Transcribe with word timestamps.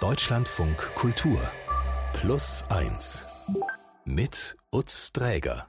Deutschlandfunk 0.00 0.94
Kultur 0.94 1.38
Plus 2.14 2.64
1 2.70 3.26
mit 4.06 4.56
Utz 4.72 5.12
Dräger. 5.12 5.68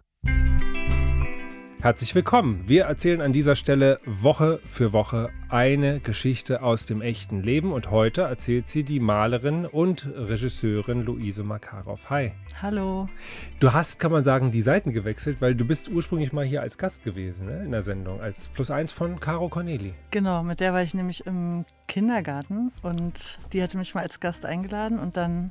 Herzlich 1.82 2.14
willkommen. 2.14 2.64
Wir 2.68 2.84
erzählen 2.84 3.22
an 3.22 3.34
dieser 3.34 3.56
Stelle 3.56 4.00
Woche 4.06 4.60
für 4.66 4.94
Woche 4.94 5.32
eine 5.50 6.00
Geschichte 6.00 6.62
aus 6.62 6.86
dem 6.86 7.02
echten 7.02 7.42
Leben 7.42 7.72
und 7.72 7.90
heute 7.90 8.22
erzählt 8.22 8.68
sie 8.68 8.84
die 8.84 9.00
Malerin 9.00 9.66
und 9.66 10.08
Regisseurin 10.16 11.02
Luise 11.02 11.42
Makarov. 11.42 12.08
Hi. 12.12 12.34
Hallo. 12.62 13.10
Du 13.60 13.74
hast, 13.74 14.00
kann 14.00 14.12
man 14.12 14.24
sagen, 14.24 14.52
die 14.52 14.62
Seiten 14.62 14.94
gewechselt, 14.94 15.38
weil 15.40 15.56
du 15.56 15.66
bist 15.66 15.90
ursprünglich 15.90 16.32
mal 16.34 16.46
hier 16.46 16.62
als 16.62 16.78
Gast 16.78 17.04
gewesen 17.04 17.48
ne, 17.48 17.64
in 17.64 17.72
der 17.72 17.82
Sendung, 17.82 18.22
als 18.22 18.50
Plus 18.50 18.70
eins 18.70 18.92
von 18.92 19.20
Caro 19.20 19.50
Corneli. 19.50 19.96
Genau, 20.12 20.44
mit 20.44 20.60
der 20.60 20.74
war 20.74 20.84
ich 20.84 20.94
nämlich 20.94 21.26
im 21.26 21.66
Kindergarten 21.88 22.72
und 22.84 23.40
die 23.54 23.64
hatte 23.64 23.80
mich 23.80 23.96
mal 23.96 24.02
als 24.02 24.20
Gast 24.20 24.46
eingeladen 24.46 25.00
und 25.00 25.18
dann 25.18 25.50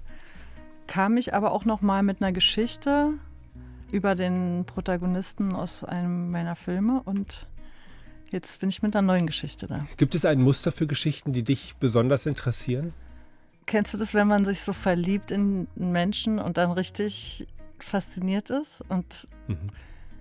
kam 0.86 1.16
ich 1.16 1.34
aber 1.34 1.50
auch 1.50 1.64
noch 1.64 1.82
mal 1.82 2.04
mit 2.04 2.22
einer 2.22 2.30
Geschichte 2.30 3.14
über 3.92 4.14
den 4.14 4.64
Protagonisten 4.66 5.54
aus 5.54 5.84
einem 5.84 6.30
meiner 6.30 6.56
Filme 6.56 7.02
und 7.04 7.46
jetzt 8.30 8.60
bin 8.60 8.68
ich 8.68 8.82
mit 8.82 8.94
einer 8.94 9.06
neuen 9.06 9.26
Geschichte 9.26 9.66
da. 9.66 9.86
Gibt 9.96 10.14
es 10.14 10.24
ein 10.24 10.40
Muster 10.40 10.72
für 10.72 10.86
Geschichten, 10.86 11.32
die 11.32 11.42
dich 11.42 11.76
besonders 11.80 12.26
interessieren? 12.26 12.92
Kennst 13.66 13.94
du 13.94 13.98
das, 13.98 14.14
wenn 14.14 14.26
man 14.26 14.44
sich 14.44 14.62
so 14.62 14.72
verliebt 14.72 15.30
in 15.30 15.68
Menschen 15.76 16.38
und 16.38 16.58
dann 16.58 16.72
richtig 16.72 17.46
fasziniert 17.78 18.50
ist 18.50 18.82
und 18.88 19.28
mhm. 19.46 19.70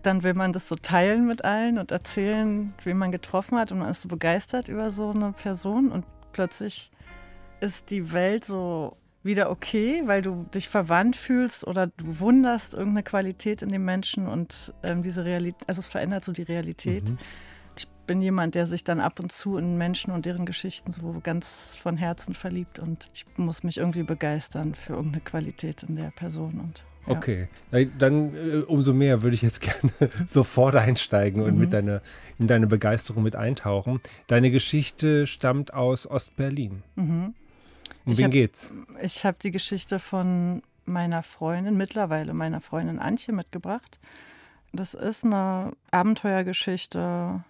dann 0.04 0.24
will 0.24 0.34
man 0.34 0.54
das 0.54 0.68
so 0.68 0.76
teilen 0.76 1.28
mit 1.28 1.44
allen 1.44 1.78
und 1.78 1.92
erzählen, 1.92 2.74
wen 2.84 2.98
man 2.98 3.12
getroffen 3.12 3.58
hat 3.58 3.72
und 3.72 3.80
man 3.80 3.90
ist 3.90 4.02
so 4.02 4.08
begeistert 4.08 4.68
über 4.68 4.92
so 4.92 5.12
eine 5.12 5.34
Person 5.34 5.92
und 5.92 6.06
plötzlich 6.32 6.92
ist 7.60 7.90
die 7.92 8.12
Welt 8.12 8.46
so 8.46 8.98
wieder 9.24 9.50
okay, 9.52 10.04
weil 10.06 10.22
du 10.22 10.46
dich 10.54 10.70
verwandt 10.70 11.16
fühlst 11.16 11.68
oder 11.68 11.88
du 11.88 12.20
wunderst 12.20 12.74
irgendeine 12.74 13.04
Qualität 13.04 13.62
in 13.62 13.70
dem 13.70 13.84
Menschen 13.86 14.28
und 14.28 14.74
ähm, 14.84 15.04
diese 15.04 15.26
Realität, 15.26 15.68
also 15.68 15.80
es 15.80 15.90
verändert 15.90 16.24
so 16.24 16.32
die 16.32 16.44
Realität. 16.44 17.10
Mhm. 17.10 17.18
Ich 17.78 17.88
bin 18.08 18.22
jemand, 18.22 18.56
der 18.56 18.66
sich 18.66 18.84
dann 18.84 19.00
ab 19.00 19.20
und 19.20 19.32
zu 19.32 19.58
in 19.58 19.78
Menschen 19.78 20.12
und 20.12 20.26
deren 20.26 20.46
Geschichten 20.46 20.92
so 20.92 21.20
ganz 21.22 21.76
von 21.76 21.98
Herzen 21.98 22.34
verliebt 22.34 22.80
und 22.80 23.10
ich 23.14 23.26
muss 23.38 23.64
mich 23.64 23.78
irgendwie 23.78 24.04
begeistern 24.04 24.74
für 24.74 24.94
irgendeine 24.94 25.24
Qualität 25.24 25.84
in 25.84 25.96
der 25.96 26.12
Person 26.12 26.60
und 26.60 26.84
ja. 27.08 27.16
Okay, 27.16 27.48
dann 27.98 28.36
äh, 28.36 28.58
umso 28.68 28.94
mehr 28.94 29.24
würde 29.24 29.34
ich 29.34 29.42
jetzt 29.42 29.62
gerne 29.62 29.92
sofort 30.28 30.76
einsteigen 30.76 31.42
und 31.42 31.54
mhm. 31.54 31.60
mit 31.60 31.74
deiner, 31.74 32.02
in 32.38 32.48
deine 32.48 32.68
Begeisterung 32.68 33.24
mit 33.24 33.36
eintauchen. 33.36 34.00
Deine 34.28 34.52
Geschichte 34.52 35.26
stammt 35.26 35.74
aus 35.74 36.06
Ostberlin. 36.06 36.84
Mhm. 36.96 37.34
Um 38.10 38.18
wen 38.18 38.26
hab, 38.26 38.32
geht's? 38.32 38.74
Ich 39.02 39.24
habe 39.24 39.38
die 39.42 39.52
Geschichte 39.52 40.00
von 40.00 40.64
meiner 40.86 41.22
Freundin, 41.22 41.78
mittlerweile 41.78 42.34
meiner 42.34 42.60
Freundin 42.60 42.98
Antje 42.98 43.34
mitgebracht. 43.34 44.00
Das 44.74 44.96
ist 44.96 45.26
eine 45.26 45.74
Abenteuergeschichte 45.92 47.44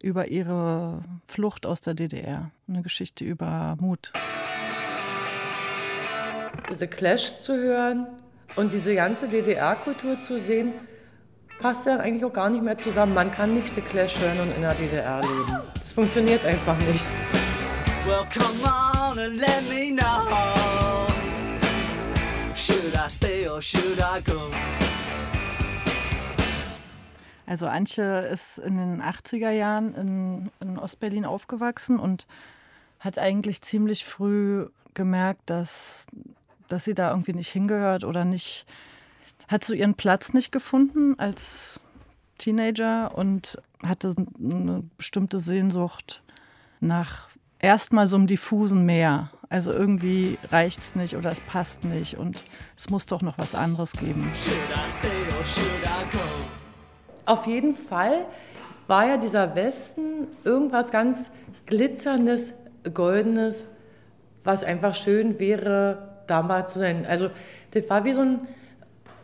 über 0.00 0.28
ihre 0.28 1.02
Flucht 1.26 1.66
aus 1.66 1.80
der 1.80 1.94
DDR. 1.94 2.50
Eine 2.68 2.82
Geschichte 2.82 3.24
über 3.24 3.76
Mut. 3.80 4.12
Diese 6.70 6.86
Clash 6.86 7.40
zu 7.40 7.56
hören 7.56 8.06
und 8.54 8.72
diese 8.72 8.94
ganze 8.94 9.28
DDR-Kultur 9.28 10.22
zu 10.22 10.38
sehen, 10.38 10.72
passt 11.58 11.84
ja 11.86 11.98
eigentlich 11.98 12.24
auch 12.24 12.32
gar 12.32 12.48
nicht 12.48 12.62
mehr 12.62 12.78
zusammen. 12.78 13.12
Man 13.12 13.32
kann 13.32 13.54
nicht 13.54 13.74
The 13.74 13.80
Clash 13.80 14.18
hören 14.20 14.38
und 14.40 14.54
in 14.54 14.62
der 14.62 14.74
DDR 14.74 15.20
leben. 15.20 15.58
Das 15.82 15.92
funktioniert 15.92 16.44
einfach 16.44 16.78
nicht. 16.78 17.04
Well, 18.06 18.26
come 18.32 18.64
on 18.64 18.89
and 19.20 19.36
let 19.38 19.62
me 19.68 19.90
know. 19.90 21.06
Should 22.54 22.94
I 22.94 23.08
stay 23.08 23.48
or 23.48 23.60
should 23.60 24.00
I 24.00 24.20
go? 24.22 24.50
Also 27.46 27.66
Antje 27.66 28.28
ist 28.32 28.58
in 28.58 28.76
den 28.76 29.02
80er 29.02 29.50
Jahren 29.50 29.94
in, 29.94 30.50
in 30.60 30.78
Ostberlin 30.78 31.24
aufgewachsen 31.24 31.98
und 31.98 32.26
hat 33.00 33.18
eigentlich 33.18 33.60
ziemlich 33.62 34.04
früh 34.04 34.68
gemerkt, 34.94 35.42
dass, 35.46 36.06
dass 36.68 36.84
sie 36.84 36.94
da 36.94 37.10
irgendwie 37.10 37.32
nicht 37.32 37.50
hingehört 37.50 38.04
oder 38.04 38.24
nicht, 38.24 38.66
hat 39.48 39.64
so 39.64 39.74
ihren 39.74 39.94
Platz 39.94 40.32
nicht 40.32 40.52
gefunden 40.52 41.18
als 41.18 41.80
Teenager 42.38 43.16
und 43.16 43.60
hatte 43.84 44.14
eine 44.38 44.84
bestimmte 44.96 45.40
Sehnsucht 45.40 46.22
nach 46.78 47.30
erstmal 47.60 48.06
so 48.06 48.16
einem 48.16 48.26
diffusen 48.26 48.84
Meer. 48.84 49.30
Also 49.48 49.72
irgendwie 49.72 50.38
reicht 50.50 50.80
es 50.80 50.94
nicht 50.94 51.16
oder 51.16 51.30
es 51.30 51.40
passt 51.40 51.84
nicht 51.84 52.16
und 52.16 52.42
es 52.76 52.88
muss 52.88 53.06
doch 53.06 53.20
noch 53.20 53.36
was 53.38 53.54
anderes 53.54 53.92
geben. 53.92 54.30
Auf 57.26 57.46
jeden 57.46 57.74
Fall 57.74 58.26
war 58.86 59.06
ja 59.06 59.16
dieser 59.16 59.54
Westen 59.54 60.28
irgendwas 60.44 60.92
ganz 60.92 61.30
glitzerndes, 61.66 62.54
goldenes, 62.94 63.64
was 64.44 64.64
einfach 64.64 64.94
schön 64.94 65.38
wäre, 65.38 66.22
damals 66.26 66.72
zu 66.74 66.78
sein. 66.78 67.04
Also 67.06 67.30
das 67.72 67.88
war 67.90 68.04
wie 68.04 68.14
so 68.14 68.20
ein 68.20 68.40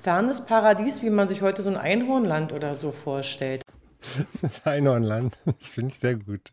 fernes 0.01 0.45
Paradies, 0.45 1.03
wie 1.03 1.11
man 1.11 1.29
sich 1.29 1.43
heute 1.43 1.63
so 1.63 1.71
ein 1.71 1.77
Einhornland 1.77 2.53
oder 2.53 2.75
so 2.75 2.91
vorstellt. 2.91 3.63
Das 4.43 4.65
Einhornland, 4.67 5.37
das 5.45 5.69
finde 5.69 5.91
ich 5.91 5.99
sehr 5.99 6.15
gut. 6.17 6.53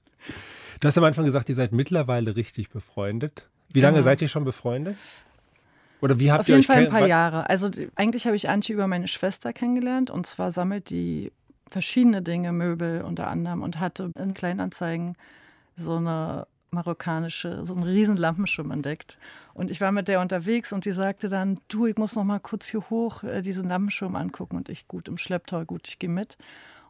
Du 0.79 0.87
hast 0.87 0.97
am 0.97 1.03
Anfang 1.03 1.25
gesagt, 1.25 1.49
ihr 1.49 1.55
seid 1.55 1.71
mittlerweile 1.71 2.35
richtig 2.35 2.69
befreundet. 2.69 3.47
Wie 3.71 3.81
lange 3.81 3.95
genau. 3.95 4.03
seid 4.03 4.21
ihr 4.21 4.27
schon 4.27 4.43
befreundet? 4.43 4.97
Oder 6.01 6.19
wie 6.19 6.31
habt 6.31 6.41
Auf 6.41 6.49
ihr 6.49 6.55
jeden 6.57 6.67
Fall 6.67 6.85
ein 6.85 6.89
paar 6.89 7.07
Jahre. 7.07 7.49
Also 7.49 7.71
eigentlich 7.95 8.25
habe 8.25 8.35
ich 8.35 8.49
Antje 8.49 8.73
über 8.73 8.87
meine 8.87 9.07
Schwester 9.07 9.53
kennengelernt 9.53 10.11
und 10.11 10.27
zwar 10.27 10.51
sammelt 10.51 10.89
die 10.89 11.31
verschiedene 11.69 12.21
Dinge, 12.21 12.51
Möbel 12.51 13.01
unter 13.01 13.27
anderem 13.27 13.61
und 13.61 13.79
hatte 13.79 14.11
in 14.19 14.33
Kleinanzeigen 14.33 15.15
so 15.75 15.95
eine 15.95 16.45
marokkanische, 16.71 17.65
so 17.65 17.73
einen 17.73 17.83
riesen 17.83 18.17
Lampenschirm 18.17 18.71
entdeckt. 18.71 19.17
Und 19.53 19.71
ich 19.71 19.79
war 19.79 19.91
mit 19.91 20.07
der 20.07 20.19
unterwegs 20.19 20.73
und 20.73 20.85
die 20.85 20.91
sagte 20.91 21.29
dann, 21.29 21.59
du, 21.67 21.85
ich 21.85 21.97
muss 21.97 22.15
noch 22.15 22.23
mal 22.23 22.39
kurz 22.39 22.67
hier 22.67 22.89
hoch 22.89 23.23
äh, 23.23 23.41
diesen 23.41 23.69
Lampenschirm 23.69 24.15
angucken 24.15 24.57
und 24.57 24.69
ich, 24.69 24.87
gut, 24.87 25.07
im 25.07 25.17
Schlepptau, 25.17 25.63
gut, 25.65 25.87
ich 25.87 25.99
gehe 25.99 26.09
mit. 26.09 26.37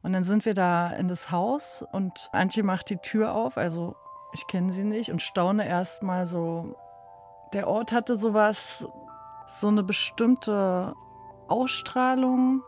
Und 0.04 0.14
dann 0.14 0.24
sind 0.24 0.46
wir 0.46 0.54
da 0.54 0.90
in 0.92 1.08
das 1.08 1.32
Haus 1.32 1.84
und 1.92 2.30
Antje 2.34 2.62
macht 2.62 2.90
die 2.90 2.98
Tür 2.98 3.34
auf, 3.34 3.58
also 3.58 3.96
ich 4.34 4.48
kenne 4.48 4.74
sie 4.74 4.84
nicht 4.84 5.12
und 5.12 5.22
staune 5.22 5.68
erst 5.68 6.04
mal 6.04 6.28
so. 6.28 6.76
Der 7.54 7.68
Ort 7.68 7.92
hatte 7.92 8.18
sowas, 8.18 8.86
so 9.48 9.68
eine 9.68 9.84
bestimmte 9.84 10.94
Ausstrahlung, 11.48 12.64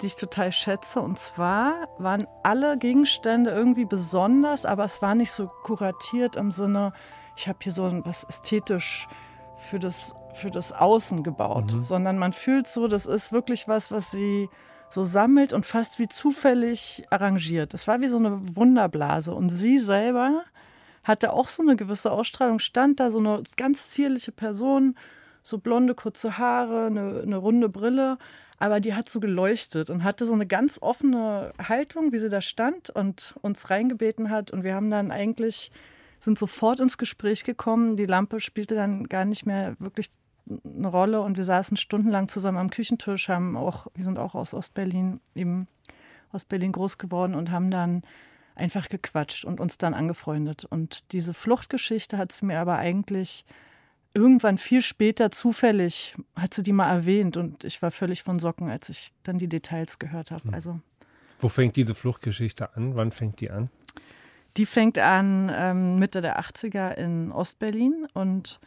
die 0.00 0.06
ich 0.06 0.16
total 0.16 0.52
schätze. 0.52 1.00
Und 1.00 1.18
zwar 1.18 1.88
waren 1.98 2.26
alle 2.42 2.78
Gegenstände 2.78 3.50
irgendwie 3.50 3.84
besonders, 3.84 4.64
aber 4.64 4.84
es 4.84 5.02
war 5.02 5.14
nicht 5.14 5.32
so 5.32 5.48
kuratiert 5.64 6.36
im 6.36 6.52
Sinne, 6.52 6.92
ich 7.36 7.48
habe 7.48 7.58
hier 7.62 7.72
so 7.72 7.90
was 8.04 8.24
ästhetisch 8.24 9.08
für 9.56 9.78
das, 9.78 10.14
für 10.32 10.50
das 10.50 10.72
Außen 10.72 11.22
gebaut, 11.22 11.72
mhm. 11.72 11.84
sondern 11.84 12.18
man 12.18 12.32
fühlt 12.32 12.66
so, 12.66 12.88
das 12.88 13.06
ist 13.06 13.32
wirklich 13.32 13.68
was, 13.68 13.90
was 13.90 14.10
sie 14.10 14.48
so 14.92 15.04
sammelt 15.04 15.54
und 15.54 15.64
fast 15.64 15.98
wie 15.98 16.06
zufällig 16.06 17.04
arrangiert. 17.08 17.72
Das 17.72 17.88
war 17.88 18.02
wie 18.02 18.08
so 18.08 18.18
eine 18.18 18.56
Wunderblase. 18.56 19.34
Und 19.34 19.48
sie 19.48 19.78
selber 19.78 20.44
hatte 21.02 21.32
auch 21.32 21.48
so 21.48 21.62
eine 21.62 21.76
gewisse 21.76 22.12
Ausstrahlung, 22.12 22.58
stand 22.58 23.00
da 23.00 23.10
so 23.10 23.18
eine 23.18 23.42
ganz 23.56 23.88
zierliche 23.88 24.32
Person, 24.32 24.94
so 25.40 25.56
blonde, 25.56 25.94
kurze 25.94 26.36
Haare, 26.36 26.86
eine, 26.86 27.22
eine 27.22 27.36
runde 27.38 27.70
Brille, 27.70 28.18
aber 28.58 28.80
die 28.80 28.94
hat 28.94 29.08
so 29.08 29.18
geleuchtet 29.18 29.88
und 29.88 30.04
hatte 30.04 30.26
so 30.26 30.34
eine 30.34 30.46
ganz 30.46 30.78
offene 30.82 31.54
Haltung, 31.58 32.12
wie 32.12 32.18
sie 32.18 32.28
da 32.28 32.42
stand 32.42 32.90
und 32.90 33.34
uns 33.40 33.70
reingebeten 33.70 34.28
hat. 34.28 34.50
Und 34.50 34.62
wir 34.62 34.74
haben 34.74 34.90
dann 34.90 35.10
eigentlich, 35.10 35.72
sind 36.20 36.38
sofort 36.38 36.80
ins 36.80 36.98
Gespräch 36.98 37.44
gekommen. 37.44 37.96
Die 37.96 38.06
Lampe 38.06 38.40
spielte 38.40 38.74
dann 38.74 39.08
gar 39.08 39.24
nicht 39.24 39.46
mehr 39.46 39.74
wirklich 39.78 40.10
eine 40.48 40.88
Rolle 40.88 41.20
und 41.20 41.36
wir 41.36 41.44
saßen 41.44 41.76
stundenlang 41.76 42.28
zusammen 42.28 42.58
am 42.58 42.70
Küchentisch, 42.70 43.28
haben 43.28 43.56
auch, 43.56 43.86
wir 43.94 44.04
sind 44.04 44.18
auch 44.18 44.34
aus 44.34 44.54
Ostberlin, 44.54 45.20
eben 45.34 45.68
Ostberlin 46.32 46.72
groß 46.72 46.98
geworden 46.98 47.34
und 47.34 47.50
haben 47.50 47.70
dann 47.70 48.02
einfach 48.54 48.88
gequatscht 48.88 49.44
und 49.44 49.60
uns 49.60 49.78
dann 49.78 49.94
angefreundet. 49.94 50.64
Und 50.64 51.12
diese 51.12 51.34
Fluchtgeschichte 51.34 52.18
hat 52.18 52.32
sie 52.32 52.46
mir 52.46 52.60
aber 52.60 52.76
eigentlich 52.76 53.44
irgendwann 54.14 54.58
viel 54.58 54.82
später 54.82 55.30
zufällig, 55.30 56.14
hat 56.36 56.54
sie 56.54 56.62
die 56.62 56.72
mal 56.72 56.90
erwähnt 56.90 57.36
und 57.36 57.64
ich 57.64 57.80
war 57.80 57.90
völlig 57.90 58.22
von 58.22 58.38
Socken, 58.38 58.68
als 58.68 58.88
ich 58.88 59.12
dann 59.22 59.38
die 59.38 59.48
Details 59.48 59.98
gehört 59.98 60.30
habe. 60.30 60.44
Hm. 60.44 60.54
Also, 60.54 60.80
Wo 61.40 61.48
fängt 61.48 61.76
diese 61.76 61.94
Fluchtgeschichte 61.94 62.76
an? 62.76 62.94
Wann 62.94 63.12
fängt 63.12 63.40
die 63.40 63.50
an? 63.50 63.70
Die 64.58 64.66
fängt 64.66 64.98
an 64.98 65.50
ähm, 65.54 65.98
Mitte 65.98 66.20
der 66.20 66.38
80er 66.38 66.92
in 66.94 67.32
Ostberlin 67.32 68.06
und 68.12 68.60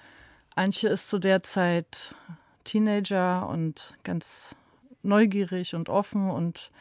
Antje 0.55 0.89
ist 0.89 1.09
zu 1.09 1.19
der 1.19 1.43
Zeit 1.43 2.15
Teenager 2.63 3.47
und 3.49 3.95
ganz 4.03 4.55
neugierig 5.03 5.75
und 5.75 5.89
offen 5.89 6.29
und 6.31 6.71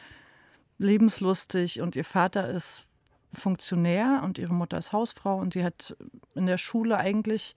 lebenslustig 0.77 1.81
und 1.81 1.95
ihr 1.95 2.05
Vater 2.05 2.49
ist 2.49 2.85
Funktionär 3.33 4.21
und 4.23 4.37
ihre 4.37 4.53
Mutter 4.53 4.77
ist 4.77 4.93
Hausfrau 4.93 5.37
und 5.37 5.53
sie 5.53 5.63
hat 5.63 5.95
in 6.35 6.45
der 6.45 6.57
Schule 6.57 6.97
eigentlich 6.97 7.55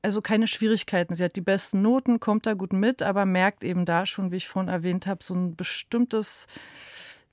also 0.00 0.22
keine 0.22 0.46
Schwierigkeiten. 0.46 1.16
Sie 1.16 1.24
hat 1.24 1.34
die 1.34 1.40
besten 1.40 1.82
Noten, 1.82 2.20
kommt 2.20 2.46
da 2.46 2.54
gut 2.54 2.72
mit, 2.72 3.02
aber 3.02 3.24
merkt 3.24 3.64
eben 3.64 3.84
da 3.84 4.06
schon, 4.06 4.30
wie 4.30 4.36
ich 4.36 4.48
vorhin 4.48 4.68
erwähnt 4.68 5.06
habe, 5.06 5.24
so 5.24 5.34
ein 5.34 5.56
bestimmtes, 5.56 6.46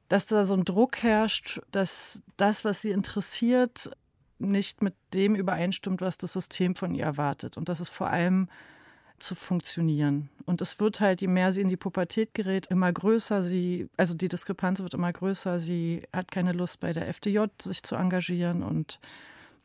dass 0.10 0.26
da 0.26 0.46
so 0.46 0.56
ein 0.56 0.66
Druck 0.66 1.04
herrscht, 1.04 1.62
dass 1.72 2.24
das, 2.38 2.66
was 2.66 2.82
sie 2.82 2.90
interessiert, 2.90 3.92
nicht 4.40 4.82
mit 4.82 4.96
dem 5.14 5.36
übereinstimmt, 5.36 6.02
was 6.02 6.18
das 6.18 6.34
System 6.34 6.76
von 6.76 6.94
ihr 6.94 7.06
erwartet. 7.06 7.58
Und 7.58 7.70
das 7.70 7.80
ist 7.80 7.90
vor 7.90 8.10
allem 8.10 8.48
zu 9.20 9.36
funktionieren. 9.36 10.30
Und 10.46 10.62
es 10.62 10.80
wird 10.80 11.00
halt, 11.00 11.22
je 11.22 11.28
mehr 11.28 11.52
sie 11.52 11.62
in 11.62 11.70
die 11.70 11.78
Pubertät 11.78 12.34
gerät, 12.34 12.68
immer 12.68 12.92
größer. 12.92 13.44
Sie, 13.44 13.90
also 13.98 14.14
die 14.14 14.28
Diskrepanz 14.28 14.82
wird 14.82 14.94
immer 14.94 15.14
größer. 15.14 15.60
Sie 15.60 16.04
hat 16.14 16.32
keine 16.32 16.52
Lust 16.52 16.80
bei 16.80 16.94
der 16.94 17.08
FDJ 17.08 17.46
sich 17.62 17.84
zu 17.84 17.96
engagieren 17.96 18.62
und 18.62 19.00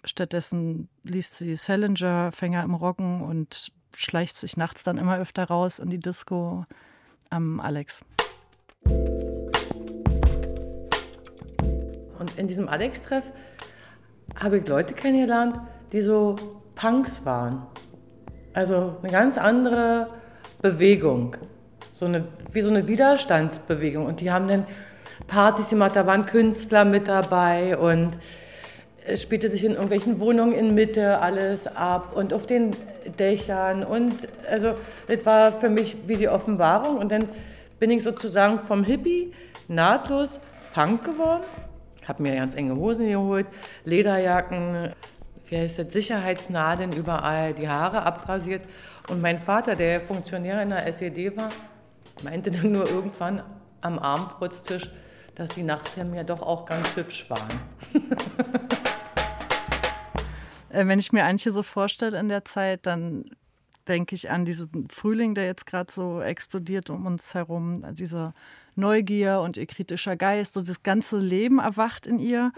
stattdessen 0.05 0.89
liest 1.03 1.37
sie 1.37 1.57
Salinger, 1.57 2.33
Fänger 2.33 2.63
im 2.63 2.75
Roggen 2.75 3.23
und 3.23 3.73
schleicht 3.97 4.37
sich 4.37 4.57
nachts 4.57 4.85
dann 4.85 4.99
immer 4.99 5.19
öfter 5.19 5.45
raus 5.45 5.79
in 5.79 5.91
die 5.91 5.99
Disco 5.99 6.65
am 7.29 7.61
Alex. 7.61 8.01
Und 12.19 12.37
in 12.37 12.49
diesem 12.49 12.69
Alex-Treff 12.69 13.25
habe 14.37 14.59
ich 14.59 14.69
Leute 14.69 14.94
kennengelernt, 14.94 15.61
die 15.93 16.00
so 16.00 16.37
Punks 16.75 17.25
waren. 17.25 17.62
Also 18.53 18.97
eine 19.03 19.12
ganz 19.12 19.38
andere 19.38 20.09
Bewegung, 20.62 21.37
so 21.93 22.06
eine, 22.06 22.25
wie 22.53 22.62
so 22.62 22.71
eine 22.71 22.87
Widerstandsbewegung. 22.87 24.06
Und 24.06 24.21
die 24.21 24.31
haben 24.31 24.49
dann 24.49 24.67
Partys 25.27 25.71
gemacht, 25.71 25.94
da 25.94 26.06
waren 26.06 26.27
Künstler 26.27 26.85
mit 26.85 27.06
dabei 27.06 27.77
und 27.77 28.17
es 29.06 29.23
spielte 29.23 29.50
sich 29.50 29.65
in 29.65 29.73
irgendwelchen 29.73 30.21
Wohnungen 30.21 30.53
in 30.53 30.75
Mitte 30.75 31.21
alles 31.21 31.67
ab 31.67 32.12
und 32.15 32.33
auf 32.33 32.47
den 32.47 32.71
Dächern. 33.19 33.83
Und 33.83 34.15
also 34.49 34.75
das 35.09 35.25
war 35.25 35.53
für 35.53 35.69
mich 35.69 35.97
wie 36.06 36.17
die 36.17 36.29
Offenbarung. 36.29 36.99
Und 36.99 37.11
dann 37.11 37.29
bin 37.79 37.91
ich 37.91 38.03
sozusagen 38.03 38.59
vom 38.61 38.85
Hippie 38.85 39.33
nahtlos 39.69 40.41
Punk 40.75 41.05
geworden. 41.05 41.44
Habe 42.06 42.23
mir 42.23 42.35
ganz 42.35 42.55
enge 42.55 42.75
Hosen 42.76 43.08
geholt, 43.08 43.47
Lederjacken, 43.85 44.93
wie 45.47 45.56
heißt 45.56 45.79
das, 45.79 45.93
Sicherheitsnadeln 45.93 46.93
überall, 46.93 47.52
die 47.52 47.69
Haare 47.69 48.02
abrasiert. 48.02 48.67
Und 49.11 49.23
mein 49.23 49.38
Vater, 49.41 49.75
der 49.75 50.00
Funktionär 50.00 50.62
in 50.62 50.70
der 50.70 50.87
SED 50.87 51.37
war, 51.37 51.49
meinte 52.23 52.50
dann 52.50 52.73
nur 52.73 52.88
irgendwann 52.88 53.43
am 53.81 53.99
Abendbrotstisch, 53.99 54.91
dass 55.35 55.49
die 55.50 55.62
Nachthemden 55.62 56.14
ja 56.14 56.25
doch 56.25 56.43
auch 56.43 56.67
ganz 56.67 56.97
hübsch 56.97 57.29
waren. 57.31 57.49
Äh, 60.73 60.87
wenn 60.87 61.00
ich 61.00 61.11
mir 61.11 61.25
Antje 61.25 61.50
so 61.50 61.64
vorstelle 61.64 62.17
in 62.20 62.29
der 62.29 62.44
Zeit, 62.44 62.87
dann 62.87 63.25
denke 63.88 64.14
ich 64.14 64.31
an 64.31 64.44
diesen 64.44 64.88
Frühling, 64.88 65.35
der 65.35 65.47
jetzt 65.47 65.67
gerade 65.67 65.93
so 65.93 66.23
explodiert 66.23 66.91
um 66.91 67.06
uns 67.06 67.35
herum, 67.35 67.85
diese 67.94 68.32
Neugier 68.81 69.41
und 69.41 69.56
ihr 69.56 69.67
kritischer 69.67 70.17
Geist, 70.17 70.55
so 70.55 70.62
das 70.62 70.82
ganze 70.82 71.19
Leben 71.19 71.59
erwacht 71.61 72.06
in 72.06 72.19
ihr. 72.19 72.53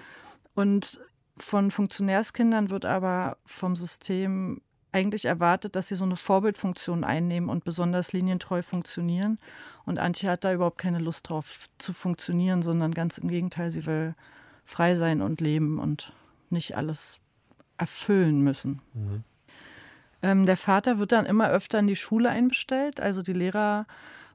Und 0.55 1.01
von 1.37 1.71
Funktionärskindern 1.71 2.71
wird 2.71 2.85
aber 2.85 3.37
vom 3.45 3.77
System 3.77 4.61
eigentlich 4.93 5.25
erwartet, 5.25 5.75
dass 5.75 5.89
sie 5.89 5.95
so 5.95 6.05
eine 6.05 6.17
Vorbildfunktion 6.17 7.03
einnehmen 7.03 7.49
und 7.49 7.65
besonders 7.65 8.13
linientreu 8.13 8.63
funktionieren. 8.63 9.39
Und 9.85 9.99
Antje 9.99 10.31
hat 10.31 10.45
da 10.45 10.53
überhaupt 10.53 10.79
keine 10.79 10.99
Lust 10.99 11.29
drauf 11.29 11.69
zu 11.79 11.93
funktionieren, 11.93 12.63
sondern 12.63 12.93
ganz 12.93 13.19
im 13.19 13.29
Gegenteil, 13.29 13.71
sie 13.71 13.87
will 13.87 14.15
frei 14.65 14.95
sein 14.95 15.23
und 15.23 15.41
leben 15.41 15.79
und 15.79 16.13
nicht 16.51 16.77
alles 16.77 17.19
erfüllen 17.79 18.43
müssen. 18.43 18.81
Mhm. 18.93 19.25
Ähm, 20.23 20.47
der 20.47 20.57
Vater 20.57 20.99
wird 20.99 21.13
dann 21.13 21.27
immer 21.27 21.49
öfter 21.49 21.79
in 21.79 21.87
die 21.87 21.97
Schule 21.97 22.31
einbestellt. 22.31 23.01
Also 23.01 23.23
die 23.23 23.33
Lehrer 23.33 23.87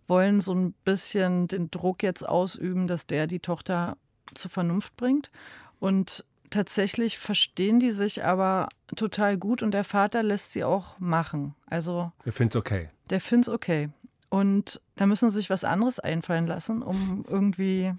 wollen 0.07 0.41
so 0.41 0.53
ein 0.53 0.73
bisschen 0.85 1.47
den 1.47 1.69
Druck 1.69 2.03
jetzt 2.03 2.27
ausüben, 2.27 2.87
dass 2.87 3.07
der 3.07 3.27
die 3.27 3.39
Tochter 3.39 3.97
zur 4.33 4.51
Vernunft 4.51 4.95
bringt. 4.97 5.31
Und 5.79 6.25
tatsächlich 6.49 7.17
verstehen 7.17 7.79
die 7.79 7.91
sich 7.91 8.23
aber 8.23 8.69
total 8.95 9.37
gut 9.37 9.61
und 9.61 9.71
der 9.71 9.83
Vater 9.83 10.23
lässt 10.23 10.53
sie 10.53 10.63
auch 10.63 10.99
machen. 10.99 11.55
Also 11.67 12.11
der 12.25 12.33
findet 12.33 12.55
es 12.55 12.59
okay. 12.59 12.89
Der 13.09 13.19
findet 13.19 13.49
es 13.49 13.53
okay. 13.53 13.89
Und 14.29 14.81
da 14.95 15.05
müssen 15.05 15.29
sie 15.29 15.35
sich 15.35 15.49
was 15.49 15.63
anderes 15.63 15.99
einfallen 15.99 16.47
lassen, 16.47 16.81
um 16.81 17.25
irgendwie 17.29 17.93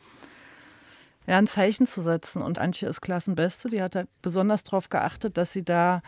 ja, 1.26 1.38
ein 1.38 1.46
Zeichen 1.46 1.87
zu 1.87 2.02
setzen. 2.02 2.43
Und 2.43 2.58
Antje 2.58 2.88
ist 2.88 3.00
Klassenbeste. 3.00 3.69
Die 3.69 3.82
hat 3.82 3.94
da 3.94 4.05
besonders 4.22 4.64
darauf 4.64 4.88
geachtet, 4.88 5.37
dass 5.37 5.52
sie 5.52 5.64
da 5.64 6.02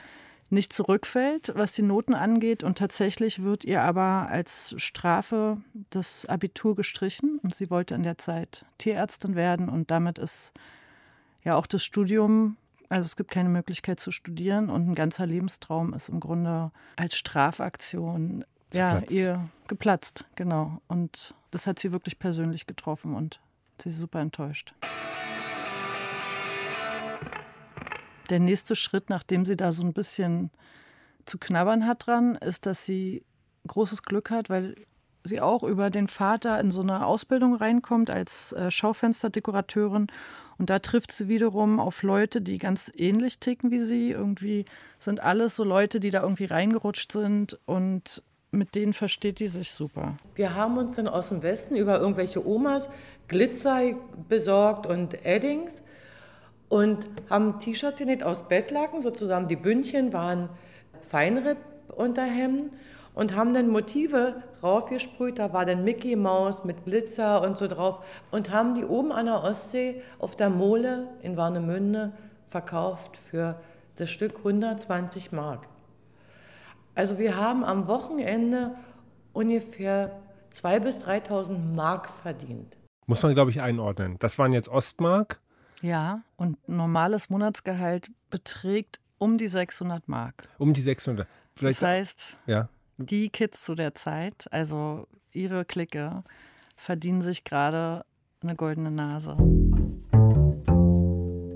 nicht 0.51 0.73
zurückfällt, 0.73 1.53
was 1.55 1.75
die 1.75 1.83
Noten 1.83 2.15
angeht. 2.15 2.63
Und 2.63 2.79
tatsächlich 2.79 3.43
wird 3.43 3.65
ihr 3.65 3.83
aber 3.83 4.29
als 4.29 4.75
Strafe 4.79 5.59
das 5.91 6.27
Abitur 6.27 6.75
gestrichen. 6.75 7.39
Und 7.43 7.55
sie 7.55 7.71
wollte 7.71 7.95
in 7.95 8.03
der 8.03 8.19
Zeit 8.19 8.67
Tierärztin 8.79 9.37
werden. 9.37 9.69
Und 9.69 9.91
damit 9.91 10.19
ist 10.19 10.53
ja 11.45 11.57
auch 11.57 11.67
das 11.67 11.85
Studium, 11.85 12.57
also 12.89 13.07
es 13.07 13.17
gibt 13.17 13.31
keine 13.31 13.49
Möglichkeit 13.49 14.01
zu 14.01 14.11
studieren. 14.11 14.71
Und 14.71 14.89
ein 14.89 14.95
ganzer 14.95 15.27
Lebenstraum 15.27 15.95
ist 15.95 16.09
im 16.09 16.21
Grunde 16.21 16.73
als 16.97 17.17
Strafaktion 17.17 18.45
ja, 18.73 19.01
ihr 19.09 19.49
geplatzt. 19.69 20.27
Genau. 20.35 20.81
Und 20.89 21.35
das 21.53 21.67
hat 21.67 21.79
sie 21.79 21.93
wirklich 21.93 22.19
persönlich 22.19 22.67
getroffen. 22.67 23.15
Und 23.15 23.41
sie 23.79 23.89
ist 23.89 23.99
super 23.99 24.21
enttäuscht. 24.21 24.75
Der 28.31 28.41
nächste 28.41 28.77
Schritt, 28.77 29.11
nachdem 29.11 29.45
sie 29.45 29.57
da 29.57 29.73
so 29.73 29.83
ein 29.83 29.93
bisschen 29.93 30.51
zu 31.27 31.39
knabbern 31.39 31.87
hat 31.87 32.07
dran, 32.07 32.37
ist, 32.37 32.67
dass 32.67 32.87
sie 32.87 33.25
großes 33.67 34.03
Glück 34.03 34.31
hat, 34.31 34.49
weil 34.49 34.75
sie 35.25 35.41
auch 35.41 35.63
über 35.63 35.91
den 35.91 36.09
Vater 36.09 36.59
in 36.61 36.71
so 36.71 36.81
eine 36.81 37.05
Ausbildung 37.05 37.55
reinkommt 37.55 38.09
als 38.09 38.53
äh, 38.53 38.71
Schaufensterdekorateurin. 38.71 40.07
Und 40.59 40.71
da 40.71 40.79
trifft 40.79 41.13
sie 41.13 41.29
wiederum 41.29 41.81
auf 41.81 42.03
Leute, 42.03 42.41
die 42.41 42.59
ganz 42.59 42.91
ähnlich 42.95 43.39
ticken 43.39 43.71
wie 43.71 43.81
sie. 43.81 44.11
Irgendwie 44.11 44.65
sind 44.99 45.23
alles 45.23 45.57
so 45.57 45.65
Leute, 45.65 46.01
die 46.01 46.11
da 46.11 46.23
irgendwie 46.23 46.47
reingerutscht 46.47 47.13
sind 47.13 47.59
und 47.67 48.23
mit 48.51 48.75
denen 48.75 48.93
versteht 48.93 49.39
die 49.39 49.49
sich 49.49 49.71
super. 49.71 50.17
Wir 50.35 50.55
haben 50.55 50.77
uns 50.77 50.97
dann 50.97 51.07
aus 51.07 51.29
dem 51.29 51.43
Westen 51.43 51.77
über 51.77 52.01
irgendwelche 52.01 52.45
Omas 52.47 52.89
Glitzer 53.29 53.95
besorgt 54.29 54.87
und 54.87 55.25
Eddings 55.25 55.83
und 56.71 57.07
haben 57.29 57.59
T-Shirts 57.59 57.99
genäht 57.99 58.23
aus 58.23 58.49
Bettlaken, 58.49 59.03
sozusagen 59.03 59.49
die 59.49 59.57
Bündchen 59.57 60.15
waren 60.15 60.49
Feinripp-Unterhemden 61.03 62.71
und 63.13 63.35
haben 63.35 63.53
dann 63.53 63.69
Motive 63.69 64.43
raufgesprüht. 64.63 65.41
Da 65.41 65.53
war 65.53 65.67
dann 65.67 65.85
Mickey 65.85 66.15
Maus 66.15 66.65
mit 66.65 66.85
Glitzer 66.85 67.43
und 67.43 67.59
so 67.59 67.67
drauf 67.67 68.05
und 68.31 68.53
haben 68.53 68.77
die 68.77 68.85
oben 68.85 69.11
an 69.11 69.27
der 69.27 69.43
Ostsee 69.43 70.01
auf 70.21 70.37
der 70.37 70.49
Mole 70.49 71.09
in 71.23 71.37
Warnemünde 71.37 72.13
verkauft 72.47 73.17
für 73.17 73.61
das 73.97 74.09
Stück 74.09 74.39
120 74.39 75.33
Mark. 75.33 75.67
Also 76.95 77.19
wir 77.19 77.37
haben 77.37 77.65
am 77.65 77.89
Wochenende 77.89 78.77
ungefähr 79.33 80.21
2.000 80.55 80.81
bis 80.81 80.97
3.000 80.99 81.59
Mark 81.75 82.09
verdient. 82.09 82.77
Muss 83.07 83.23
man, 83.25 83.35
glaube 83.35 83.51
ich, 83.51 83.61
einordnen. 83.61 84.17
Das 84.21 84.39
waren 84.39 84.53
jetzt 84.53 84.69
Ostmark. 84.69 85.41
Ja, 85.83 86.23
und 86.37 86.69
normales 86.69 87.31
Monatsgehalt 87.31 88.11
beträgt 88.29 89.01
um 89.19 89.39
die 89.39 89.49
600 89.49 90.09
Mark. 90.09 90.49
Um 90.59 90.73
die 90.73 90.81
600. 90.81 91.27
Vielleicht, 91.55 91.83
das 91.83 91.89
heißt, 91.89 92.37
ja. 92.47 92.69
die 92.99 93.29
Kids 93.29 93.65
zu 93.65 93.75
der 93.75 93.95
Zeit, 93.95 94.47
also 94.51 95.07
ihre 95.33 95.65
Clique, 95.65 96.23
verdienen 96.77 97.23
sich 97.23 97.45
gerade 97.45 98.05
eine 98.43 98.57
goldene 98.57 98.91
Nase 98.91 99.37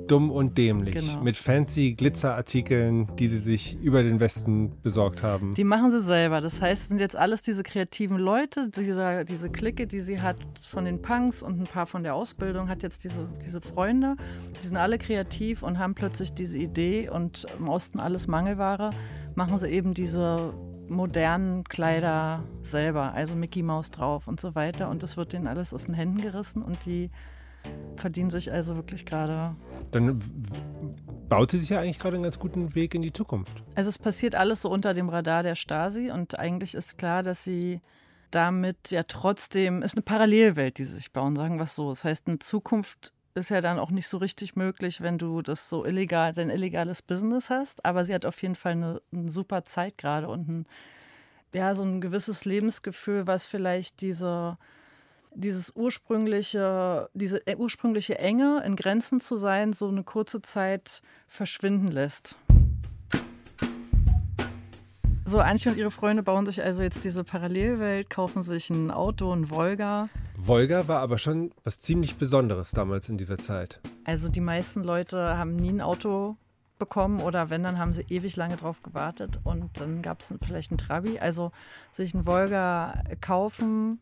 dumm 0.06 0.30
und 0.30 0.58
dämlich. 0.58 0.94
Genau. 0.94 1.22
Mit 1.22 1.36
fancy 1.36 1.94
Glitzerartikeln, 1.94 3.08
die 3.16 3.28
sie 3.28 3.38
sich 3.38 3.78
über 3.82 4.02
den 4.02 4.20
Westen 4.20 4.72
besorgt 4.82 5.22
haben. 5.22 5.54
Die 5.54 5.64
machen 5.64 5.90
sie 5.92 6.00
selber. 6.00 6.40
Das 6.40 6.60
heißt, 6.60 6.82
es 6.82 6.88
sind 6.88 7.00
jetzt 7.00 7.16
alles 7.16 7.42
diese 7.42 7.62
kreativen 7.62 8.18
Leute, 8.18 8.68
dieser, 8.70 9.24
diese 9.24 9.50
Clique, 9.50 9.86
die 9.86 10.00
sie 10.00 10.20
hat 10.20 10.36
von 10.62 10.84
den 10.84 11.02
Punks 11.02 11.42
und 11.42 11.60
ein 11.60 11.66
paar 11.66 11.86
von 11.86 12.02
der 12.02 12.14
Ausbildung, 12.14 12.68
hat 12.68 12.82
jetzt 12.82 13.04
diese, 13.04 13.28
diese 13.44 13.60
Freunde. 13.60 14.16
Die 14.62 14.66
sind 14.66 14.76
alle 14.76 14.98
kreativ 14.98 15.62
und 15.62 15.78
haben 15.78 15.94
plötzlich 15.94 16.32
diese 16.32 16.58
Idee 16.58 17.08
und 17.08 17.46
im 17.58 17.68
Osten 17.68 18.00
alles 18.00 18.26
Mangelware. 18.26 18.90
Machen 19.34 19.58
sie 19.58 19.68
eben 19.68 19.94
diese 19.94 20.52
modernen 20.88 21.64
Kleider 21.64 22.44
selber, 22.62 23.12
also 23.14 23.34
Mickey 23.34 23.62
Mouse 23.62 23.90
drauf 23.90 24.28
und 24.28 24.40
so 24.40 24.54
weiter. 24.54 24.90
Und 24.90 25.02
das 25.02 25.16
wird 25.16 25.32
denen 25.32 25.46
alles 25.46 25.72
aus 25.72 25.86
den 25.86 25.94
Händen 25.94 26.20
gerissen 26.20 26.62
und 26.62 26.84
die 26.86 27.10
verdienen 27.96 28.30
sich 28.30 28.52
also 28.52 28.76
wirklich 28.76 29.06
gerade. 29.06 29.56
Dann 29.90 30.20
baut 31.28 31.50
sie 31.50 31.58
sich 31.58 31.70
ja 31.70 31.80
eigentlich 31.80 31.98
gerade 31.98 32.16
einen 32.16 32.24
ganz 32.24 32.38
guten 32.38 32.74
Weg 32.74 32.94
in 32.94 33.02
die 33.02 33.12
Zukunft. 33.12 33.62
Also 33.74 33.88
es 33.88 33.98
passiert 33.98 34.34
alles 34.34 34.62
so 34.62 34.70
unter 34.70 34.94
dem 34.94 35.08
Radar 35.08 35.42
der 35.42 35.54
Stasi 35.54 36.10
und 36.10 36.38
eigentlich 36.38 36.74
ist 36.74 36.98
klar, 36.98 37.22
dass 37.22 37.44
sie 37.44 37.80
damit 38.30 38.90
ja 38.90 39.04
trotzdem, 39.04 39.82
ist 39.82 39.94
eine 39.94 40.02
Parallelwelt, 40.02 40.78
die 40.78 40.84
sie 40.84 40.94
sich 40.94 41.12
bauen, 41.12 41.36
sagen 41.36 41.56
wir 41.58 41.64
es 41.64 41.76
so. 41.76 41.90
Das 41.90 42.04
heißt, 42.04 42.26
eine 42.26 42.40
Zukunft 42.40 43.12
ist 43.34 43.50
ja 43.50 43.60
dann 43.60 43.78
auch 43.78 43.90
nicht 43.90 44.08
so 44.08 44.18
richtig 44.18 44.56
möglich, 44.56 45.00
wenn 45.00 45.18
du 45.18 45.42
das 45.42 45.68
so 45.68 45.84
illegal, 45.84 46.32
dein 46.32 46.50
illegales 46.50 47.02
Business 47.02 47.50
hast. 47.50 47.84
Aber 47.84 48.04
sie 48.04 48.14
hat 48.14 48.26
auf 48.26 48.40
jeden 48.42 48.54
Fall 48.54 48.72
eine, 48.72 49.02
eine 49.12 49.30
super 49.30 49.64
Zeit 49.64 49.98
gerade 49.98 50.28
und 50.28 50.48
ein, 50.48 50.66
ja, 51.52 51.74
so 51.74 51.84
ein 51.84 52.00
gewisses 52.00 52.44
Lebensgefühl, 52.44 53.26
was 53.26 53.46
vielleicht 53.46 54.00
diese, 54.00 54.58
dieses 55.34 55.72
ursprüngliche, 55.74 57.08
diese 57.14 57.42
ursprüngliche 57.56 58.18
Enge 58.18 58.62
in 58.64 58.76
Grenzen 58.76 59.20
zu 59.20 59.36
sein, 59.36 59.72
so 59.72 59.88
eine 59.88 60.04
kurze 60.04 60.42
Zeit 60.42 61.02
verschwinden 61.26 61.88
lässt. 61.88 62.36
So, 65.26 65.40
Antje 65.40 65.72
und 65.72 65.78
ihre 65.78 65.90
Freunde 65.90 66.22
bauen 66.22 66.44
sich 66.44 66.62
also 66.62 66.82
jetzt 66.82 67.04
diese 67.04 67.24
Parallelwelt, 67.24 68.10
kaufen 68.10 68.42
sich 68.42 68.68
ein 68.68 68.90
Auto, 68.90 69.32
ein 69.32 69.48
Volga. 69.50 70.08
Volga 70.36 70.86
war 70.86 71.00
aber 71.00 71.16
schon 71.16 71.50
was 71.64 71.80
ziemlich 71.80 72.16
Besonderes 72.16 72.72
damals 72.72 73.08
in 73.08 73.16
dieser 73.16 73.38
Zeit. 73.38 73.80
Also 74.04 74.28
die 74.28 74.40
meisten 74.40 74.84
Leute 74.84 75.38
haben 75.38 75.56
nie 75.56 75.70
ein 75.70 75.80
Auto 75.80 76.36
bekommen 76.78 77.20
oder 77.20 77.48
wenn, 77.50 77.62
dann 77.62 77.78
haben 77.78 77.94
sie 77.94 78.04
ewig 78.10 78.36
lange 78.36 78.56
drauf 78.56 78.82
gewartet 78.82 79.40
und 79.44 79.70
dann 79.80 80.02
gab 80.02 80.20
es 80.20 80.34
vielleicht 80.44 80.72
ein 80.72 80.78
Trabi. 80.78 81.18
Also 81.18 81.52
sich 81.90 82.12
ein 82.12 82.26
Volga 82.26 83.02
kaufen 83.20 84.00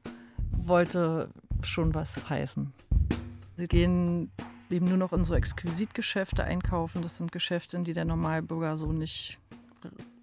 wollte 0.68 1.28
schon 1.62 1.94
was 1.94 2.28
heißen. 2.28 2.72
Sie 3.56 3.66
gehen 3.66 4.30
eben 4.70 4.86
nur 4.86 4.96
noch 4.96 5.12
in 5.12 5.24
so 5.24 5.34
Exquisitgeschäfte 5.34 6.44
einkaufen. 6.44 7.02
Das 7.02 7.18
sind 7.18 7.32
Geschäfte, 7.32 7.76
in 7.76 7.84
die 7.84 7.92
der 7.92 8.04
Normalbürger 8.04 8.76
so 8.76 8.92
nicht 8.92 9.38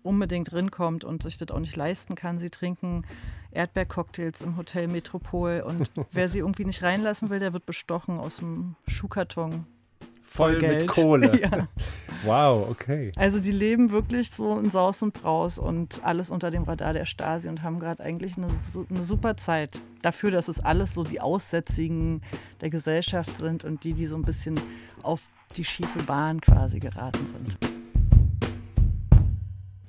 unbedingt 0.03 0.51
rinkommt 0.53 1.03
und 1.03 1.23
sich 1.23 1.37
das 1.37 1.49
auch 1.49 1.59
nicht 1.59 1.75
leisten 1.75 2.15
kann. 2.15 2.39
Sie 2.39 2.49
trinken 2.49 3.03
Erdbeercocktails 3.51 4.41
im 4.41 4.57
Hotel 4.57 4.87
Metropol 4.87 5.63
und 5.65 5.89
wer 6.11 6.29
sie 6.29 6.39
irgendwie 6.39 6.65
nicht 6.65 6.81
reinlassen 6.83 7.29
will, 7.29 7.39
der 7.39 7.53
wird 7.53 7.65
bestochen 7.65 8.17
aus 8.17 8.37
dem 8.37 8.75
Schuhkarton. 8.87 9.65
Voll, 10.21 10.59
Voll 10.59 10.69
mit 10.69 10.87
Kohle. 10.87 11.39
ja. 11.41 11.67
Wow, 12.23 12.69
okay. 12.69 13.11
Also 13.15 13.39
die 13.39 13.51
leben 13.51 13.91
wirklich 13.91 14.29
so 14.29 14.57
in 14.57 14.69
Saus 14.69 15.01
und 15.01 15.13
Braus 15.13 15.57
und 15.57 16.03
alles 16.03 16.29
unter 16.29 16.51
dem 16.51 16.63
Radar 16.63 16.93
der 16.93 17.05
Stasi 17.05 17.47
und 17.47 17.63
haben 17.63 17.79
gerade 17.79 18.03
eigentlich 18.03 18.35
eine, 18.37 18.47
eine 18.89 19.03
super 19.03 19.37
Zeit. 19.37 19.79
Dafür, 20.01 20.31
dass 20.31 20.47
es 20.47 20.59
alles 20.59 20.93
so 20.93 21.03
die 21.03 21.21
Aussätzigen 21.21 22.21
der 22.61 22.69
Gesellschaft 22.69 23.37
sind 23.37 23.63
und 23.63 23.83
die, 23.83 23.93
die 23.93 24.05
so 24.05 24.15
ein 24.15 24.23
bisschen 24.23 24.59
auf 25.01 25.29
die 25.55 25.63
schiefe 25.63 26.03
Bahn 26.03 26.41
quasi 26.41 26.79
geraten 26.79 27.25
sind. 27.25 27.57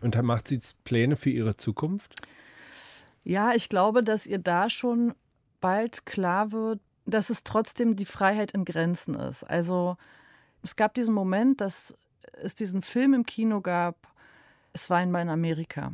Und 0.01 0.23
macht 0.23 0.49
sie 0.49 0.61
Pläne 0.85 1.17
für 1.17 1.31
ihre 1.31 1.57
Zukunft? 1.57 2.15
Ja, 3.25 3.55
ich 3.55 3.69
glaube, 3.69 4.03
dass 4.03 4.27
ihr 4.27 4.39
da 4.39 4.71
schon 4.71 5.15
bald 5.61 6.07
klar 6.07 6.53
wird, 6.53 6.81
dass 7.07 7.29
es 7.29 7.45
trotzdem 7.45 7.97
die 7.97 8.07
Freiheit 8.07 8.53
in 8.53 8.65
Grenzen 8.65 9.15
ist. 9.15 9.45
Also 9.45 9.97
es 10.63 10.77
gab 10.77 10.95
diesen 10.95 11.15
Moment, 11.15 11.61
dass 11.61 11.95
es 12.43 12.55
diesen 12.55 12.83
Film 12.83 13.15
im 13.15 13.27
Kino 13.27 13.61
gab. 13.61 13.97
Es 14.73 14.91
war 14.91 15.03
in 15.03 15.15
Amerika. 15.15 15.93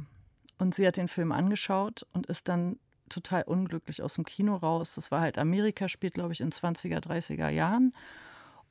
Und 0.59 0.75
sie 0.75 0.87
hat 0.87 0.97
den 0.97 1.09
Film 1.09 1.33
angeschaut 1.33 2.07
und 2.13 2.27
ist 2.27 2.49
dann 2.49 2.79
total 3.09 3.43
unglücklich 3.43 4.03
aus 4.03 4.15
dem 4.15 4.25
Kino 4.25 4.57
raus. 4.57 4.95
Das 4.95 5.11
war 5.11 5.21
halt 5.21 5.39
Amerika, 5.39 5.89
spielt, 5.89 6.15
glaube 6.15 6.33
ich, 6.33 6.41
in 6.41 6.51
20er, 6.51 7.01
30er 7.01 7.49
Jahren. 7.49 7.93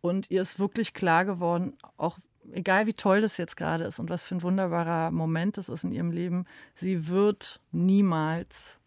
Und 0.01 0.29
ihr 0.29 0.41
ist 0.41 0.60
wirklich 0.60 0.94
klar 0.94 1.25
geworden, 1.25 1.77
auch 1.98 2.20
egal 2.51 2.86
wie 2.86 2.94
toll 2.94 3.22
das 3.22 3.38
jetzt 3.38 3.58
gerade 3.58 3.86
ist 3.86 4.00
und 4.00 4.10
was 4.10 4.24
für 4.24 4.36
ein 4.36 4.44
wunderbarer 4.44 5.12
Moment 5.12 5.58
das 5.58 5.70
ist 5.70 5.84
in 5.84 5.91
ihrem 5.91 6.12
Leben, 6.12 6.46
sie 6.74 7.08
wird 7.08 7.60
niemals 7.72 8.79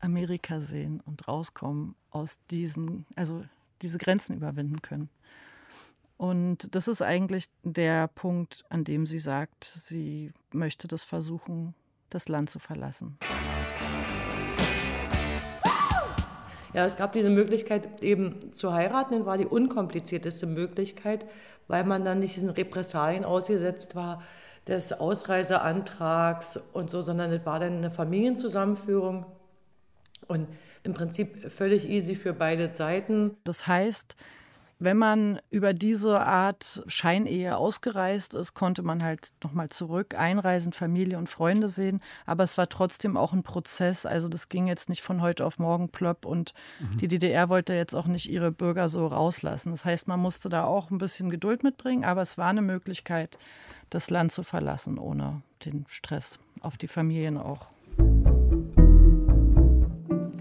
Amerika 0.00 0.60
sehen 0.60 1.00
und 1.06 1.26
rauskommen 1.26 1.94
aus 2.10 2.38
diesen, 2.50 3.06
also 3.16 3.44
diese 3.82 3.98
Grenzen 3.98 4.36
überwinden 4.36 4.82
können. 4.82 5.08
Und 6.18 6.74
das 6.74 6.88
ist 6.88 7.00
eigentlich 7.00 7.46
der 7.62 8.08
Punkt, 8.08 8.64
an 8.68 8.82
dem 8.82 9.06
sie 9.06 9.20
sagt, 9.20 9.64
sie 9.64 10.32
möchte 10.52 10.88
das 10.88 11.04
versuchen, 11.04 11.74
das 12.10 12.28
Land 12.28 12.50
zu 12.50 12.58
verlassen. 12.58 13.18
Ja, 16.74 16.84
es 16.84 16.96
gab 16.96 17.12
diese 17.12 17.30
Möglichkeit 17.30 18.02
eben 18.02 18.52
zu 18.52 18.72
heiraten, 18.72 19.16
das 19.16 19.26
war 19.26 19.38
die 19.38 19.46
unkomplizierteste 19.46 20.46
Möglichkeit, 20.46 21.24
weil 21.68 21.84
man 21.84 22.04
dann 22.04 22.18
nicht 22.18 22.34
diesen 22.34 22.50
Repressalien 22.50 23.24
ausgesetzt 23.24 23.94
war 23.94 24.22
des 24.66 24.92
Ausreiseantrags 24.92 26.58
und 26.72 26.90
so, 26.90 27.00
sondern 27.00 27.32
es 27.32 27.46
war 27.46 27.60
dann 27.60 27.78
eine 27.78 27.90
Familienzusammenführung 27.90 29.24
und 30.26 30.48
im 30.82 30.94
Prinzip 30.94 31.50
völlig 31.50 31.88
easy 31.88 32.16
für 32.16 32.32
beide 32.34 32.74
Seiten. 32.74 33.36
Das 33.44 33.66
heißt, 33.66 34.16
wenn 34.80 34.96
man 34.96 35.40
über 35.50 35.74
diese 35.74 36.20
Art 36.20 36.84
Scheinehe 36.86 37.56
ausgereist 37.56 38.34
ist, 38.34 38.54
konnte 38.54 38.82
man 38.82 39.02
halt 39.02 39.32
nochmal 39.42 39.68
zurück 39.70 40.14
einreisen, 40.14 40.72
Familie 40.72 41.18
und 41.18 41.28
Freunde 41.28 41.68
sehen. 41.68 42.00
Aber 42.26 42.44
es 42.44 42.56
war 42.58 42.68
trotzdem 42.68 43.16
auch 43.16 43.32
ein 43.32 43.42
Prozess. 43.42 44.06
Also 44.06 44.28
das 44.28 44.48
ging 44.48 44.68
jetzt 44.68 44.88
nicht 44.88 45.02
von 45.02 45.20
heute 45.20 45.44
auf 45.44 45.58
morgen 45.58 45.88
plopp 45.88 46.24
und 46.24 46.54
mhm. 46.78 46.98
die 46.98 47.08
DDR 47.08 47.48
wollte 47.48 47.74
jetzt 47.74 47.94
auch 47.94 48.06
nicht 48.06 48.30
ihre 48.30 48.52
Bürger 48.52 48.88
so 48.88 49.06
rauslassen. 49.06 49.72
Das 49.72 49.84
heißt, 49.84 50.06
man 50.06 50.20
musste 50.20 50.48
da 50.48 50.64
auch 50.64 50.90
ein 50.90 50.98
bisschen 50.98 51.30
Geduld 51.30 51.64
mitbringen, 51.64 52.04
aber 52.04 52.22
es 52.22 52.38
war 52.38 52.48
eine 52.48 52.62
Möglichkeit, 52.62 53.36
das 53.90 54.10
Land 54.10 54.30
zu 54.30 54.44
verlassen, 54.44 54.98
ohne 54.98 55.42
den 55.64 55.86
Stress 55.88 56.38
auf 56.60 56.76
die 56.76 56.88
Familien 56.88 57.36
auch. 57.36 57.66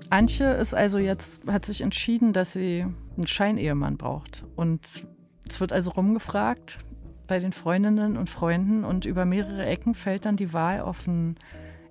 Antje 0.09 0.51
ist 0.53 0.73
also 0.73 0.99
jetzt, 0.99 1.45
hat 1.47 1.65
sich 1.65 1.81
entschieden, 1.81 2.33
dass 2.33 2.53
sie 2.53 2.85
einen 3.15 3.27
Scheinehemann 3.27 3.97
braucht. 3.97 4.43
Und 4.55 5.05
es 5.47 5.59
wird 5.59 5.73
also 5.73 5.91
rumgefragt 5.91 6.79
bei 7.27 7.39
den 7.39 7.51
Freundinnen 7.51 8.17
und 8.17 8.29
Freunden 8.29 8.83
und 8.85 9.05
über 9.05 9.25
mehrere 9.25 9.65
Ecken 9.65 9.95
fällt 9.95 10.25
dann 10.25 10.37
die 10.37 10.53
Wahl 10.53 10.81
auf 10.81 11.07
einen 11.07 11.35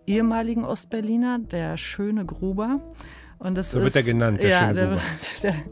ehemaligen 0.07 0.65
Ostberliner, 0.65 1.39
der 1.39 1.77
schöne 1.77 2.25
Gruber. 2.25 2.81
Und 3.39 3.57
das 3.57 3.71
so 3.71 3.79
ist, 3.79 3.85
wird 3.85 3.97
er 3.97 4.03
genannt, 4.03 4.43
der 4.43 4.49
ja, 4.49 4.61
schöne 4.61 4.87
Gruber. 4.87 5.03
Der, 5.43 5.53
der, 5.53 5.63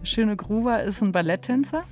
der 0.00 0.06
schöne 0.06 0.36
Gruber 0.36 0.82
ist 0.82 1.02
ein 1.02 1.12
Balletttänzer 1.12 1.84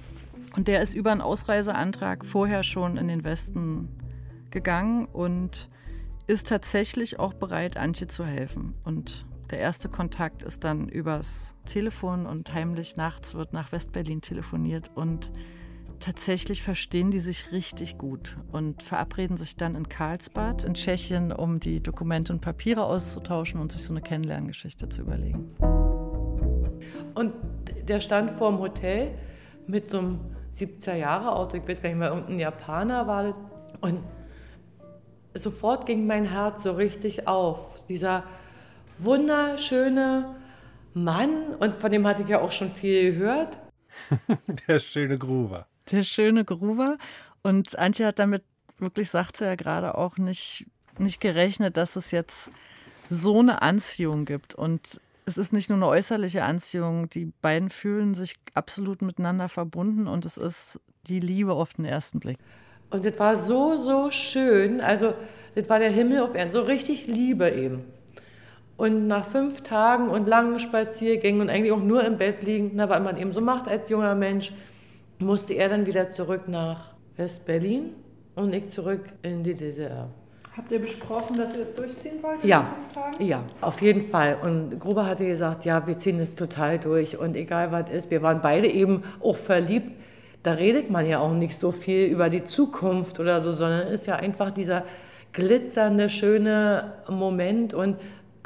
und 0.57 0.69
der 0.69 0.83
ist 0.83 0.95
über 0.95 1.13
einen 1.13 1.23
Ausreiseantrag 1.23 2.27
vorher 2.27 2.63
schon 2.63 2.99
in 2.99 3.09
den 3.09 3.25
Westen 3.25 3.89
gegangen 4.51 5.07
und 5.07 5.69
ist 6.27 6.49
tatsächlich 6.49 7.19
auch 7.19 7.35
bereit, 7.35 7.77
Antje 7.77 8.09
zu 8.09 8.27
helfen. 8.27 8.75
Und 8.85 9.25
der 9.51 9.61
erste 9.61 9.89
Kontakt 9.89 10.43
ist 10.43 10.65
dann 10.65 10.89
übers 10.89 11.57
Telefon 11.65 12.27
und 12.27 12.53
heimlich 12.53 12.97
nachts 12.97 13.35
wird 13.35 13.53
nach 13.53 13.73
Westberlin 13.73 14.21
telefoniert 14.21 14.91
und 14.95 15.31
tatsächlich 16.01 16.63
verstehen 16.63 17.11
die 17.11 17.21
sich 17.21 17.53
richtig 17.53 17.97
gut 17.97 18.37
und 18.53 18.83
verabreden 18.83 19.37
sich 19.37 19.57
dann 19.57 19.75
in 19.75 19.89
Karlsbad 19.89 20.65
in 20.65 20.75
Tschechien, 20.75 21.33
um 21.33 21.61
die 21.61 21.83
Dokumente 21.83 22.33
und 22.33 22.41
Papiere 22.41 22.85
auszutauschen 22.85 23.61
und 23.61 23.73
sich 23.73 23.83
so 23.83 23.93
eine 23.93 24.03
Kennenlerngeschichte 24.03 24.89
zu 24.89 25.03
überlegen. 25.03 25.55
Und 27.15 27.33
der 27.89 28.01
stand 28.01 28.31
vor 28.31 28.51
dem 28.51 28.59
Hotel 28.59 29.13
mit 29.67 29.89
so 29.89 29.99
einem 29.99 30.21
70er-Jahre-Auto, 30.59 31.57
ich 31.57 31.69
weiß 31.69 31.83
gar 31.83 31.89
nicht 31.89 31.99
mehr, 31.99 32.11
irgendein 32.11 32.39
Japaner 32.39 33.07
war 33.07 33.23
das. 33.25 33.35
Und 33.81 34.01
sofort 35.35 35.87
ging 35.87 36.07
mein 36.07 36.25
Herz 36.25 36.63
so 36.63 36.73
richtig 36.73 37.27
auf. 37.27 37.85
Dieser 37.87 38.25
wunderschöne 38.99 40.35
Mann 40.95 41.55
und 41.59 41.77
von 41.77 41.93
dem 41.93 42.07
hatte 42.07 42.23
ich 42.23 42.29
ja 42.29 42.41
auch 42.41 42.53
schon 42.53 42.73
viel 42.73 43.13
gehört. 43.13 43.59
Der 44.69 44.79
schöne 44.79 45.19
Gruber. 45.19 45.67
Der 45.91 46.03
schöne 46.03 46.45
Gruber. 46.45 46.97
Und 47.43 47.79
Antje 47.79 48.07
hat 48.07 48.19
damit 48.19 48.43
wirklich, 48.79 49.11
sagt 49.11 49.37
sie 49.37 49.45
ja 49.45 49.55
gerade 49.55 49.97
auch, 49.97 50.17
nicht, 50.17 50.67
nicht 50.99 51.21
gerechnet, 51.21 51.77
dass 51.77 51.97
es 51.97 52.11
jetzt 52.11 52.51
so 53.11 53.39
eine 53.41 53.63
Anziehung 53.63 54.25
gibt. 54.25 54.55
Und 54.55 55.01
es 55.27 55.39
ist 55.39 55.53
nicht 55.53 55.69
nur 55.69 55.79
eine 55.79 55.87
äußerliche 55.87 56.45
Anziehung, 56.45 57.09
die 57.09 57.33
beiden 57.43 57.71
fühlen 57.71 58.15
sich 58.15 58.35
absolut 58.55 59.03
miteinander 59.03 59.49
verbunden 59.49 60.07
und 60.07 60.25
es 60.25 60.37
ist 60.37 60.81
die 61.07 61.21
Liebe 61.21 61.53
auf 61.53 61.75
den 61.75 61.85
ersten 61.85 62.21
Blick. 62.21 62.39
Und 62.91 63.05
das 63.05 63.19
war 63.19 63.45
so, 63.45 63.77
so 63.77 64.11
schön. 64.11 64.81
Also, 64.81 65.15
das 65.55 65.69
war 65.69 65.79
der 65.79 65.91
Himmel 65.91 66.21
auf 66.21 66.35
Erden, 66.35 66.53
so 66.53 66.63
richtig 66.63 67.07
Liebe 67.07 67.51
eben. 67.51 67.85
Und 68.77 69.07
nach 69.07 69.25
fünf 69.25 69.63
Tagen 69.63 70.09
und 70.09 70.29
langen 70.29 70.59
Spaziergängen 70.59 71.41
und 71.41 71.49
eigentlich 71.49 71.73
auch 71.73 71.83
nur 71.83 72.05
im 72.05 72.19
Bett 72.19 72.43
liegen, 72.43 72.73
na, 72.75 72.89
was 72.89 73.03
man 73.03 73.17
eben 73.17 73.33
so 73.33 73.41
macht 73.41 73.69
als 73.69 73.89
junger 73.89 74.15
Mensch, 74.15 74.53
musste 75.19 75.55
er 75.55 75.71
dann 75.71 75.87
wieder 75.87 76.11
zurück 76.11 76.43
nach 76.47 76.93
West-Berlin 77.17 77.95
und 78.35 78.55
ich 78.55 78.69
zurück 78.69 79.01
in 79.23 79.43
die 79.43 79.55
DDR. 79.55 80.09
Habt 80.57 80.73
ihr 80.73 80.79
besprochen, 80.79 81.37
dass 81.37 81.55
ihr 81.55 81.63
es 81.63 81.75
durchziehen 81.75 82.23
wollt 82.23 82.43
in 82.43 82.49
ja. 82.49 82.63
fünf 82.63 82.93
Tagen? 82.93 83.25
Ja, 83.25 83.43
auf 83.61 83.83
jeden 83.83 84.09
Fall. 84.09 84.39
Und 84.43 84.81
Gruber 84.81 85.05
hatte 85.05 85.27
gesagt, 85.27 85.67
ja, 85.67 85.87
wir 85.87 85.99
ziehen 85.99 86.19
es 86.19 86.35
total 86.35 86.79
durch 86.79 87.19
und 87.19 87.37
egal 87.37 87.73
was 87.73 87.91
ist, 87.91 88.11
wir 88.11 88.23
waren 88.23 88.41
beide 88.41 88.67
eben 88.67 89.05
auch 89.21 89.37
verliebt. 89.37 89.91
Da 90.43 90.53
redet 90.53 90.91
man 90.91 91.07
ja 91.07 91.19
auch 91.19 91.33
nicht 91.33 91.61
so 91.61 91.73
viel 91.73 92.07
über 92.07 92.31
die 92.31 92.45
Zukunft 92.45 93.21
oder 93.21 93.41
so, 93.41 93.53
sondern 93.53 93.89
es 93.89 94.01
ist 94.01 94.07
ja 94.07 94.17
einfach 94.17 94.51
dieser 94.51 94.85
glitzernde, 95.35 96.09
schöne 96.09 96.95
Moment 97.09 97.75
und 97.75 97.97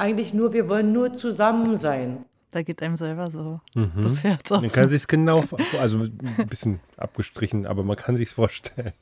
eigentlich 0.01 0.35
nur, 0.35 0.53
wir 0.53 0.69
wollen 0.69 0.93
nur 0.93 1.15
zusammen 1.15 1.77
sein. 1.77 2.25
Da 2.51 2.63
geht 2.63 2.83
einem 2.83 2.97
selber 2.97 3.31
so 3.31 3.61
mhm. 3.75 3.93
das 4.03 4.25
Herz 4.25 4.51
auf. 4.51 4.61
Man 4.61 4.73
kann 4.73 4.89
sich 4.89 5.07
genau, 5.07 5.45
also 5.81 5.99
ein 6.01 6.49
bisschen 6.49 6.81
abgestrichen, 6.97 7.67
aber 7.67 7.85
man 7.85 7.97
kann 7.97 8.17
sich 8.17 8.31
vorstellen. 8.31 8.93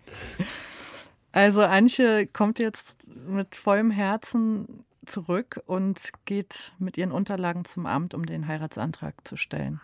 Also 1.32 1.62
Antje 1.62 2.26
kommt 2.26 2.58
jetzt 2.58 2.96
mit 3.06 3.54
vollem 3.54 3.90
Herzen 3.90 4.84
zurück 5.06 5.60
und 5.66 6.10
geht 6.24 6.72
mit 6.78 6.98
ihren 6.98 7.12
Unterlagen 7.12 7.64
zum 7.64 7.86
Amt, 7.86 8.12
um 8.12 8.26
den 8.26 8.48
Heiratsantrag 8.48 9.14
zu 9.26 9.36
stellen. 9.36 9.80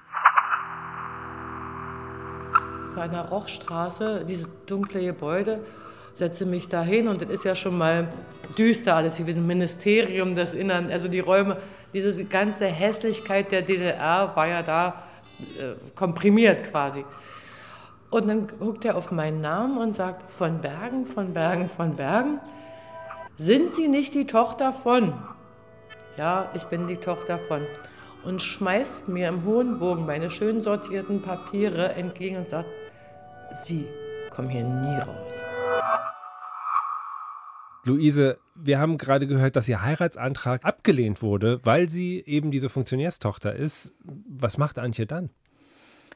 Vor 2.93 3.03
einer 3.03 3.29
Rochstraße, 3.29 4.25
diese 4.29 4.49
dunkle 4.67 5.05
Gebäude, 5.05 5.65
setze 6.17 6.47
mich 6.47 6.69
da 6.69 6.83
hin 6.83 7.09
und 7.09 7.23
das 7.23 7.29
ist 7.29 7.45
ja 7.45 7.55
schon 7.55 7.77
mal 7.77 8.09
düster 8.57 8.97
alles 8.97 9.25
wie 9.25 9.31
ein 9.31 9.47
Ministerium 9.47 10.35
des 10.35 10.55
Innern, 10.55 10.91
also 10.91 11.09
die 11.09 11.21
Räume, 11.21 11.57
diese 11.93 12.25
ganze 12.25 12.67
Hässlichkeit 12.67 13.53
der 13.53 13.63
DDR 13.63 14.33
war 14.35 14.47
ja 14.47 14.63
da 14.63 15.05
äh, 15.41 15.75
komprimiert 15.95 16.71
quasi. 16.71 17.05
Und 18.11 18.29
dann 18.29 18.47
guckt 18.59 18.85
er 18.85 18.97
auf 18.97 19.11
meinen 19.11 19.41
Namen 19.41 19.79
und 19.79 19.97
sagt, 19.97 20.31
von 20.31 20.61
Bergen, 20.61 21.05
von 21.07 21.35
Bergen, 21.35 21.69
von 21.69 21.97
Bergen, 21.97 22.39
sind 23.37 23.75
Sie 23.75 23.89
nicht 23.89 24.15
die 24.15 24.27
Tochter 24.27 24.73
von? 24.73 25.15
Ja, 26.17 26.51
ich 26.55 26.63
bin 26.65 26.87
die 26.87 26.97
Tochter 26.97 27.39
von. 27.39 27.63
Und 28.25 28.41
schmeißt 28.41 29.09
mir 29.09 29.29
im 29.29 29.45
hohen 29.45 29.81
Bogen 29.81 30.07
meine 30.07 30.31
schön 30.31 30.61
sortierten 30.61 31.23
Papiere 31.23 31.95
entgegen 31.95 32.37
und 32.37 32.49
sagt, 32.49 32.69
Sie 33.65 33.87
kommen 34.31 34.49
hier 34.49 34.65
nie 34.65 34.97
raus. 34.99 35.54
Luise, 37.85 38.39
wir 38.55 38.79
haben 38.79 38.97
gerade 38.97 39.27
gehört, 39.27 39.57
dass 39.57 39.69
Ihr 39.69 39.83
Heiratsantrag 39.83 40.65
abgelehnt 40.65 41.21
wurde, 41.21 41.61
weil 41.65 41.89
sie 41.91 42.23
eben 42.25 42.51
diese 42.51 42.69
Funktionärstochter 42.69 43.55
ist. 43.55 43.93
Was 44.03 44.57
macht 44.59 44.79
Antje 44.79 45.07
dann? 45.07 45.31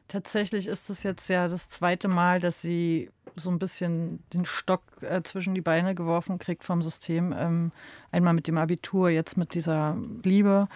Tatsächlich 0.09 0.67
ist 0.67 0.89
es 0.89 1.03
jetzt 1.03 1.29
ja 1.29 1.49
das 1.49 1.69
zweite 1.69 2.09
Mal, 2.09 2.41
dass 2.41 2.63
sie 2.63 3.11
so 3.37 3.51
ein 3.51 3.59
bisschen 3.59 4.25
den 4.33 4.47
Stock 4.47 4.81
äh, 5.03 5.23
zwischen 5.23 5.55
die 5.55 5.61
Beine 5.61 5.95
geworfen 5.95 6.39
kriegt 6.39 6.65
vom 6.65 6.81
System. 6.81 7.35
Ähm, 7.37 7.73
einmal 8.11 8.33
mit 8.33 8.47
dem 8.47 8.57
Abitur, 8.57 9.11
jetzt 9.11 9.37
mit 9.37 9.53
dieser 9.53 9.99
Liebe. 10.23 10.69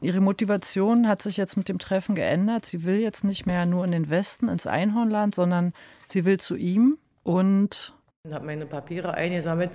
Ihre 0.00 0.20
Motivation 0.20 1.06
hat 1.06 1.22
sich 1.22 1.36
jetzt 1.36 1.56
mit 1.56 1.68
dem 1.68 1.78
Treffen 1.78 2.16
geändert. 2.16 2.66
Sie 2.66 2.84
will 2.84 2.98
jetzt 2.98 3.22
nicht 3.22 3.46
mehr 3.46 3.64
nur 3.64 3.84
in 3.84 3.92
den 3.92 4.10
Westen, 4.10 4.48
ins 4.48 4.66
Einhornland, 4.66 5.36
sondern 5.36 5.72
sie 6.08 6.24
will 6.24 6.40
zu 6.40 6.56
ihm 6.56 6.98
und. 7.22 7.94
Ich 8.24 8.32
habe 8.32 8.44
meine 8.44 8.66
Papiere 8.66 9.14
eingesammelt 9.14 9.70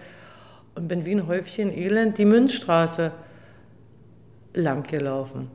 und 0.79 0.87
bin 0.87 1.03
wie 1.03 1.11
ein 1.11 1.27
Häufchen 1.27 1.77
Elend 1.77 2.17
die 2.17 2.23
Münzstraße 2.23 3.11
lang 4.53 4.83
gelaufen. 4.83 5.51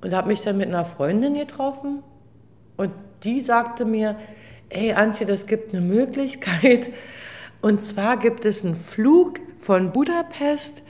Und 0.00 0.14
habe 0.14 0.28
mich 0.28 0.40
dann 0.40 0.56
mit 0.56 0.68
einer 0.68 0.86
Freundin 0.86 1.34
getroffen 1.34 2.02
und 2.78 2.92
die 3.24 3.40
sagte 3.40 3.84
mir, 3.84 4.16
ey 4.70 4.94
Antje, 4.94 5.26
das 5.26 5.46
gibt 5.46 5.74
eine 5.74 5.82
Möglichkeit. 5.82 6.88
Und 7.60 7.84
zwar 7.84 8.16
gibt 8.16 8.46
es 8.46 8.64
einen 8.64 8.74
Flug 8.74 9.38
von 9.58 9.92
Budapest, 9.92 10.82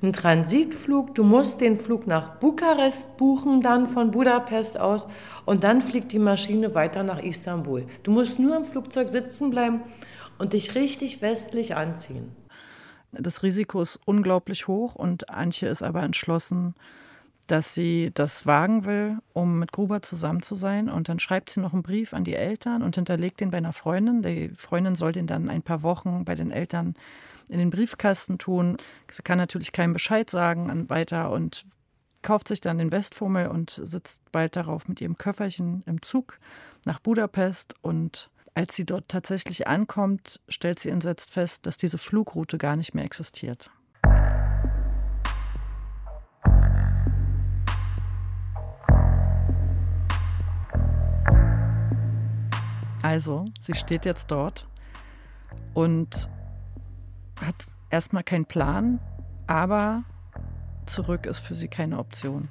einen 0.00 0.12
Transitflug. 0.12 1.16
Du 1.16 1.24
musst 1.24 1.60
den 1.60 1.80
Flug 1.80 2.06
nach 2.06 2.36
Bukarest 2.36 3.16
buchen, 3.16 3.60
dann 3.60 3.88
von 3.88 4.12
Budapest 4.12 4.78
aus. 4.78 5.08
Und 5.46 5.64
dann 5.64 5.82
fliegt 5.82 6.12
die 6.12 6.20
Maschine 6.20 6.76
weiter 6.76 7.02
nach 7.02 7.20
Istanbul. 7.20 7.86
Du 8.04 8.12
musst 8.12 8.38
nur 8.38 8.56
im 8.56 8.64
Flugzeug 8.64 9.08
sitzen 9.08 9.50
bleiben 9.50 9.80
und 10.38 10.52
dich 10.52 10.76
richtig 10.76 11.22
westlich 11.22 11.74
anziehen. 11.74 12.43
Das 13.18 13.42
Risiko 13.42 13.80
ist 13.82 14.00
unglaublich 14.04 14.68
hoch 14.68 14.94
und 14.94 15.30
Antje 15.30 15.68
ist 15.68 15.82
aber 15.82 16.02
entschlossen, 16.02 16.74
dass 17.46 17.74
sie 17.74 18.10
das 18.14 18.46
wagen 18.46 18.84
will, 18.84 19.18
um 19.32 19.58
mit 19.58 19.72
Gruber 19.72 20.02
zusammen 20.02 20.42
zu 20.42 20.54
sein. 20.54 20.88
Und 20.88 21.08
dann 21.08 21.18
schreibt 21.18 21.50
sie 21.50 21.60
noch 21.60 21.72
einen 21.72 21.82
Brief 21.82 22.14
an 22.14 22.24
die 22.24 22.34
Eltern 22.34 22.82
und 22.82 22.94
hinterlegt 22.94 23.40
den 23.40 23.50
bei 23.50 23.58
einer 23.58 23.72
Freundin. 23.72 24.22
Die 24.22 24.48
Freundin 24.54 24.94
soll 24.94 25.12
den 25.12 25.26
dann 25.26 25.50
ein 25.50 25.62
paar 25.62 25.82
Wochen 25.82 26.24
bei 26.24 26.34
den 26.34 26.50
Eltern 26.50 26.94
in 27.48 27.58
den 27.58 27.70
Briefkasten 27.70 28.38
tun. 28.38 28.78
Sie 29.10 29.22
kann 29.22 29.38
natürlich 29.38 29.72
keinen 29.72 29.92
Bescheid 29.92 30.30
sagen 30.30 30.88
weiter 30.88 31.30
und 31.30 31.66
kauft 32.22 32.48
sich 32.48 32.60
dann 32.60 32.78
den 32.78 32.90
Westfummel 32.90 33.48
und 33.48 33.70
sitzt 33.70 34.22
bald 34.32 34.56
darauf 34.56 34.88
mit 34.88 35.00
ihrem 35.00 35.18
Köfferchen 35.18 35.82
im 35.86 36.00
Zug 36.00 36.38
nach 36.86 36.98
Budapest 36.98 37.74
und 37.82 38.30
als 38.54 38.76
sie 38.76 38.86
dort 38.86 39.08
tatsächlich 39.08 39.66
ankommt, 39.66 40.40
stellt 40.48 40.78
sie 40.78 40.90
entsetzt 40.90 41.30
fest, 41.30 41.66
dass 41.66 41.76
diese 41.76 41.98
Flugroute 41.98 42.56
gar 42.56 42.76
nicht 42.76 42.94
mehr 42.94 43.04
existiert. 43.04 43.70
Also, 53.02 53.44
sie 53.60 53.74
steht 53.74 54.06
jetzt 54.06 54.30
dort 54.30 54.66
und 55.74 56.30
hat 57.44 57.66
erstmal 57.90 58.22
keinen 58.22 58.46
Plan, 58.46 58.98
aber 59.46 60.04
zurück 60.86 61.26
ist 61.26 61.40
für 61.40 61.54
sie 61.54 61.68
keine 61.68 61.98
Option. 61.98 62.48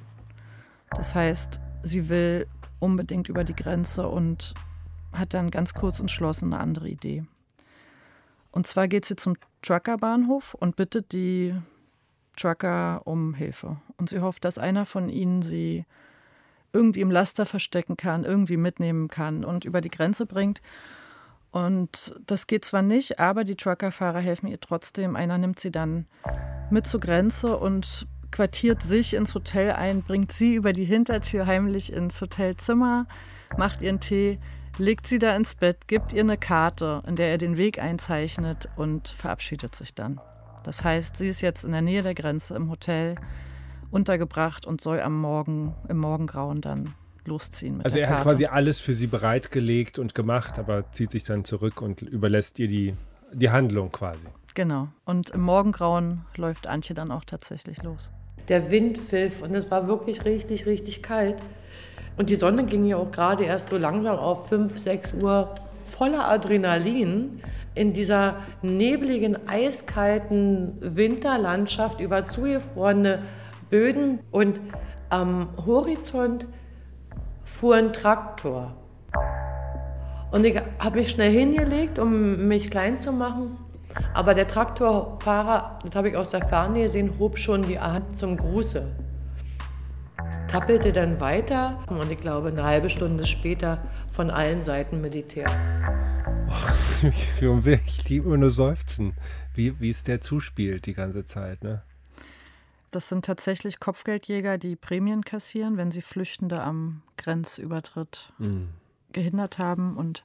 Das 0.91 1.15
heißt, 1.15 1.59
sie 1.81 2.07
will 2.07 2.47
unbedingt 2.79 3.29
über 3.29 3.43
die 3.43 3.55
Grenze 3.55 4.07
und 4.07 4.53
hat 5.13 5.34
dann 5.34 5.52
ganz 5.52 5.73
kurz 5.73 5.99
entschlossen 5.99 6.54
eine 6.54 6.62
andere 6.62 6.89
Idee. 6.89 7.23
Und 8.52 8.67
zwar 8.67 8.88
geht 8.88 9.06
sie 9.06 9.15
zum 9.15 9.36
Truckerbahnhof 9.62 10.54
und 10.54 10.76
bittet 10.76 11.12
die 11.12 11.56
Trucker 12.36 13.02
um 13.06 13.34
Hilfe. 13.34 13.78
Und 13.97 14.10
sie 14.10 14.19
hofft, 14.19 14.45
dass 14.45 14.58
einer 14.58 14.86
von 14.86 15.10
ihnen 15.10 15.41
sie 15.41 15.86
irgendwie 16.71 17.02
im 17.02 17.12
Laster 17.12 17.45
verstecken 17.45 17.97
kann, 17.97 18.23
irgendwie 18.23 18.58
mitnehmen 18.58 19.08
kann 19.08 19.45
und 19.45 19.65
über 19.65 19.82
die 19.82 19.89
Grenze 19.89 20.26
bringt. 20.26 20.62
Und 21.52 22.19
das 22.26 22.47
geht 22.47 22.65
zwar 22.65 22.82
nicht, 22.82 23.19
aber 23.19 23.43
die 23.43 23.56
Truckerfahrer 23.56 24.19
helfen 24.19 24.47
ihr 24.47 24.60
trotzdem. 24.60 25.15
Einer 25.15 25.38
nimmt 25.38 25.60
sie 25.60 25.71
dann 25.71 26.08
mit 26.71 26.88
zur 26.88 26.99
Grenze 26.99 27.58
und 27.58 28.08
quartiert 28.32 28.82
sich 28.82 29.13
ins 29.13 29.36
Hotel 29.36 29.73
ein, 29.73 30.02
bringt 30.02 30.32
sie 30.32 30.56
über 30.56 30.73
die 30.73 30.86
Hintertür 30.86 31.45
heimlich 31.45 31.93
ins 31.93 32.19
Hotelzimmer, 32.19 33.08
macht 33.56 33.84
ihren 33.84 33.99
Tee, 33.99 34.39
legt 34.77 35.07
sie 35.07 35.19
da 35.19 35.36
ins 35.36 35.55
Bett, 35.55 35.88
gibt 35.88 36.13
ihr 36.13 36.21
eine 36.21 36.38
Karte, 36.38 37.03
in 37.07 37.15
der 37.15 37.29
er 37.29 37.38
den 37.38 37.57
Weg 37.57 37.81
einzeichnet 37.81 38.69
und 38.75 39.07
verabschiedet 39.07 39.75
sich 39.75 39.93
dann. 39.93 40.19
Das 40.63 40.83
heißt, 40.83 41.17
sie 41.17 41.27
ist 41.27 41.41
jetzt 41.41 41.65
in 41.65 41.71
der 41.71 41.81
Nähe 41.81 42.01
der 42.01 42.15
Grenze 42.15 42.55
im 42.55 42.69
Hotel 42.69 43.15
untergebracht 43.91 44.65
und 44.65 44.81
soll 44.81 44.99
am 45.01 45.19
Morgen, 45.19 45.75
im 45.89 45.97
Morgengrauen 45.97 46.62
dann 46.62 46.93
losziehen. 47.25 47.81
also 47.81 47.99
er 47.99 48.07
Karte. 48.07 48.17
hat 48.17 48.27
quasi 48.27 48.45
alles 48.45 48.79
für 48.79 48.95
sie 48.95 49.07
bereitgelegt 49.07 49.99
und 49.99 50.15
gemacht, 50.15 50.59
aber 50.59 50.91
zieht 50.91 51.12
sich 51.12 51.23
dann 51.23 51.45
zurück 51.45 51.81
und 51.81 52.01
überlässt 52.01 52.59
ihr 52.59 52.67
die, 52.67 52.95
die 53.31 53.49
Handlung 53.49 53.91
quasi. 53.91 54.27
Genau. 54.55 54.89
Und 55.05 55.31
im 55.31 55.41
Morgengrauen 55.41 56.25
läuft 56.36 56.67
Antje 56.67 56.95
dann 56.95 57.12
auch 57.12 57.25
tatsächlich 57.25 57.81
los. 57.83 58.12
Der 58.49 58.71
Wind 58.71 58.99
pfiff 58.99 59.41
und 59.41 59.55
es 59.55 59.71
war 59.71 59.88
wirklich 59.88 60.25
richtig, 60.25 60.65
richtig 60.65 61.01
kalt. 61.01 61.38
Und 62.17 62.30
die 62.30 62.36
Sonne 62.36 62.65
ging 62.65 62.86
ja 62.86 62.97
auch 62.97 63.12
gerade 63.12 63.43
erst 63.43 63.69
so 63.69 63.78
langsam 63.78 64.17
auf 64.17 64.47
5, 64.49 64.80
6 64.80 65.15
Uhr 65.21 65.56
voller 65.89 66.28
Adrenalin 66.30 67.41
in 67.76 67.93
dieser 67.93 68.36
nebligen, 68.62 69.47
eiskalten 69.47 70.78
Winterlandschaft 70.80 71.99
über 71.99 72.26
zugefrorene 72.26 73.23
Böden 73.69 74.19
und 74.32 74.60
am 75.10 75.49
Horizont 75.65 76.47
fuhr 77.43 77.76
ein 77.76 77.93
Traktor. 77.93 78.76
Und 80.32 80.45
ich 80.45 80.60
habe 80.80 80.97
mich 80.97 81.10
schnell 81.10 81.32
hingelegt, 81.32 81.99
um 81.99 82.47
mich 82.47 82.69
klein 82.69 82.97
zu 82.97 83.12
machen. 83.12 83.58
Aber 84.13 84.34
der 84.34 84.47
Traktorfahrer, 84.47 85.80
das 85.84 85.95
habe 85.95 86.10
ich 86.10 86.15
aus 86.15 86.30
der 86.30 86.43
Ferne 86.45 86.82
gesehen, 86.82 87.13
hob 87.19 87.38
schon 87.38 87.62
die 87.63 87.80
Hand 87.80 88.15
zum 88.15 88.38
Gruße 88.38 88.88
tappelte 90.53 90.93
dann 90.93 91.19
weiter 91.19 91.83
und 91.87 92.11
ich 92.11 92.19
glaube 92.19 92.49
eine 92.49 92.63
halbe 92.63 92.87
Stunde 92.87 93.25
später 93.25 93.83
von 94.11 94.29
allen 94.29 94.63
Seiten 94.63 95.01
Militär. 95.01 95.47
Och, 96.47 97.03
ich, 97.87 98.07
liebe 98.07 98.27
immer 98.27 98.37
nur 98.37 98.51
seufzen, 98.51 99.15
wie, 99.55 99.79
wie 99.79 99.89
es 99.89 100.03
der 100.03 100.21
zuspielt 100.21 100.85
die 100.85 100.93
ganze 100.93 101.25
Zeit. 101.25 101.63
Ne? 101.63 101.81
Das 102.91 103.09
sind 103.09 103.25
tatsächlich 103.25 103.79
Kopfgeldjäger, 103.79 104.59
die 104.59 104.75
Prämien 104.75 105.25
kassieren, 105.25 105.77
wenn 105.77 105.89
sie 105.89 106.03
Flüchtende 106.03 106.61
am 106.61 107.01
Grenzübertritt 107.17 108.31
mhm. 108.37 108.69
gehindert 109.11 109.57
haben. 109.57 109.97
Und 109.97 110.23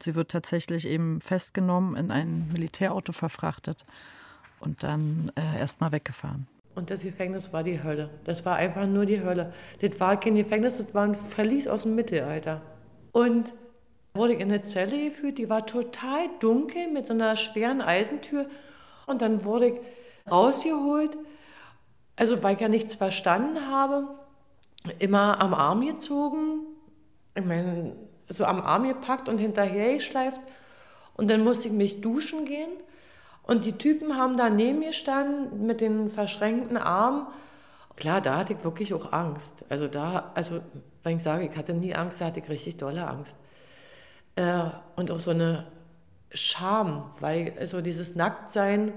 sie 0.00 0.14
wird 0.14 0.30
tatsächlich 0.30 0.86
eben 0.86 1.20
festgenommen, 1.20 1.96
in 1.96 2.12
ein 2.12 2.46
Militärauto 2.52 3.10
verfrachtet 3.10 3.84
und 4.60 4.84
dann 4.84 5.32
äh, 5.34 5.58
erstmal 5.58 5.90
weggefahren. 5.90 6.46
Und 6.74 6.90
das 6.90 7.02
Gefängnis 7.02 7.52
war 7.52 7.62
die 7.62 7.82
Hölle. 7.82 8.10
Das 8.24 8.44
war 8.44 8.56
einfach 8.56 8.86
nur 8.86 9.04
die 9.06 9.22
Hölle. 9.22 9.52
Das 9.80 9.98
war 9.98 10.18
kein 10.18 10.36
Gefängnis, 10.36 10.78
das 10.78 10.94
war 10.94 11.04
ein 11.04 11.14
Verlies 11.14 11.66
aus 11.66 11.82
dem 11.82 11.94
Mittelalter. 11.94 12.62
Und 13.12 13.52
wurde 14.14 14.34
ich 14.34 14.40
in 14.40 14.50
eine 14.50 14.62
Zelle 14.62 15.04
geführt, 15.04 15.38
die 15.38 15.48
war 15.48 15.66
total 15.66 16.28
dunkel 16.40 16.88
mit 16.88 17.06
so 17.06 17.12
einer 17.12 17.36
schweren 17.36 17.80
Eisentür. 17.80 18.46
Und 19.06 19.22
dann 19.22 19.44
wurde 19.44 19.68
ich 19.68 19.80
rausgeholt, 20.30 21.16
also 22.16 22.42
weil 22.42 22.54
ich 22.54 22.60
ja 22.60 22.68
nichts 22.68 22.94
verstanden 22.94 23.68
habe. 23.68 24.08
immer 24.98 25.40
am 25.42 25.52
Arm 25.52 25.86
gezogen, 25.86 26.66
ich 27.34 27.44
meine, 27.44 27.94
so 28.28 28.44
am 28.44 28.60
Arm 28.62 28.84
gepackt 28.84 29.28
und 29.28 29.38
hinterher 29.38 29.94
geschleift. 29.94 30.40
Und 31.14 31.28
dann 31.30 31.44
musste 31.44 31.68
ich 31.68 31.74
mich 31.74 32.00
duschen 32.00 32.44
gehen. 32.46 32.70
Und 33.50 33.64
die 33.64 33.72
Typen 33.72 34.16
haben 34.16 34.36
da 34.36 34.48
neben 34.48 34.78
mir 34.78 34.90
gestanden 34.90 35.66
mit 35.66 35.80
den 35.80 36.08
verschränkten 36.08 36.76
Armen. 36.76 37.26
Klar, 37.96 38.20
da 38.20 38.36
hatte 38.36 38.52
ich 38.52 38.62
wirklich 38.62 38.94
auch 38.94 39.12
Angst. 39.12 39.64
Also 39.68 39.88
da, 39.88 40.30
also 40.36 40.60
wenn 41.02 41.16
ich 41.16 41.24
sage, 41.24 41.48
ich 41.50 41.56
hatte 41.56 41.74
nie 41.74 41.92
Angst, 41.92 42.20
da 42.20 42.26
hatte 42.26 42.38
ich 42.38 42.48
richtig 42.48 42.76
dolle 42.76 43.08
Angst. 43.08 43.36
Äh, 44.36 44.66
und 44.94 45.10
auch 45.10 45.18
so 45.18 45.32
eine 45.32 45.66
Scham, 46.32 47.10
weil 47.18 47.52
also 47.58 47.80
dieses 47.80 48.14
Nacktsein 48.14 48.92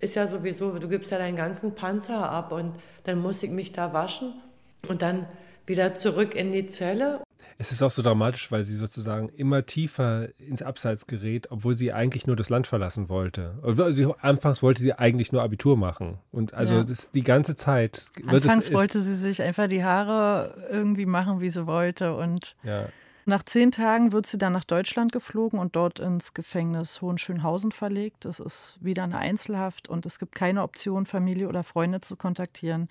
ist 0.00 0.16
ja 0.16 0.26
sowieso, 0.26 0.76
du 0.80 0.88
gibst 0.88 1.12
ja 1.12 1.18
deinen 1.18 1.36
ganzen 1.36 1.76
Panzer 1.76 2.28
ab 2.28 2.50
und 2.50 2.74
dann 3.04 3.20
muss 3.20 3.44
ich 3.44 3.50
mich 3.50 3.70
da 3.70 3.92
waschen 3.92 4.42
und 4.88 5.02
dann 5.02 5.26
wieder 5.66 5.94
zurück 5.94 6.34
in 6.34 6.50
die 6.50 6.66
Zelle. 6.66 7.22
Es 7.58 7.72
ist 7.72 7.82
auch 7.82 7.90
so 7.90 8.02
dramatisch, 8.02 8.50
weil 8.50 8.64
sie 8.64 8.76
sozusagen 8.76 9.28
immer 9.28 9.66
tiefer 9.66 10.28
ins 10.38 10.62
Abseits 10.62 11.06
gerät, 11.06 11.50
obwohl 11.50 11.76
sie 11.76 11.92
eigentlich 11.92 12.26
nur 12.26 12.36
das 12.36 12.48
Land 12.48 12.66
verlassen 12.66 13.08
wollte. 13.08 13.54
Sie, 13.92 14.06
anfangs 14.20 14.62
wollte 14.62 14.82
sie 14.82 14.94
eigentlich 14.94 15.32
nur 15.32 15.42
Abitur 15.42 15.76
machen. 15.76 16.18
Und 16.32 16.54
also 16.54 16.74
ja. 16.74 16.84
das, 16.84 17.10
die 17.10 17.22
ganze 17.22 17.54
Zeit. 17.54 18.06
Anfangs 18.26 18.68
es, 18.68 18.72
wollte 18.72 19.02
sie 19.02 19.14
sich 19.14 19.42
einfach 19.42 19.68
die 19.68 19.84
Haare 19.84 20.68
irgendwie 20.70 21.06
machen, 21.06 21.40
wie 21.40 21.50
sie 21.50 21.66
wollte. 21.66 22.16
Und 22.16 22.56
ja. 22.62 22.88
nach 23.26 23.42
zehn 23.42 23.70
Tagen 23.70 24.12
wird 24.12 24.26
sie 24.26 24.38
dann 24.38 24.54
nach 24.54 24.64
Deutschland 24.64 25.12
geflogen 25.12 25.58
und 25.58 25.76
dort 25.76 25.98
ins 26.00 26.32
Gefängnis 26.32 27.02
Hohenschönhausen 27.02 27.72
verlegt. 27.72 28.24
Das 28.24 28.40
ist 28.40 28.78
wieder 28.80 29.04
eine 29.04 29.18
Einzelhaft 29.18 29.88
und 29.88 30.06
es 30.06 30.18
gibt 30.18 30.34
keine 30.34 30.62
Option, 30.62 31.04
Familie 31.04 31.48
oder 31.48 31.62
Freunde 31.62 32.00
zu 32.00 32.16
kontaktieren. 32.16 32.88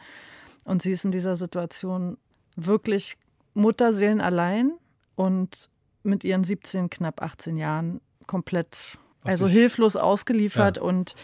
Und 0.63 0.83
sie 0.83 0.91
ist 0.91 1.05
in 1.05 1.11
dieser 1.11 1.35
Situation 1.35 2.17
wirklich 2.55 3.17
Mutterseelen 3.59 4.21
allein 4.21 4.71
und 5.15 5.69
mit 6.03 6.23
ihren 6.23 6.43
17, 6.43 6.89
knapp 6.89 7.21
18 7.21 7.57
Jahren 7.57 8.01
komplett, 8.25 8.97
also 9.23 9.47
hilflos 9.47 9.95
ausgeliefert 9.95 10.77
ja. 10.77 10.83
und 10.83 11.15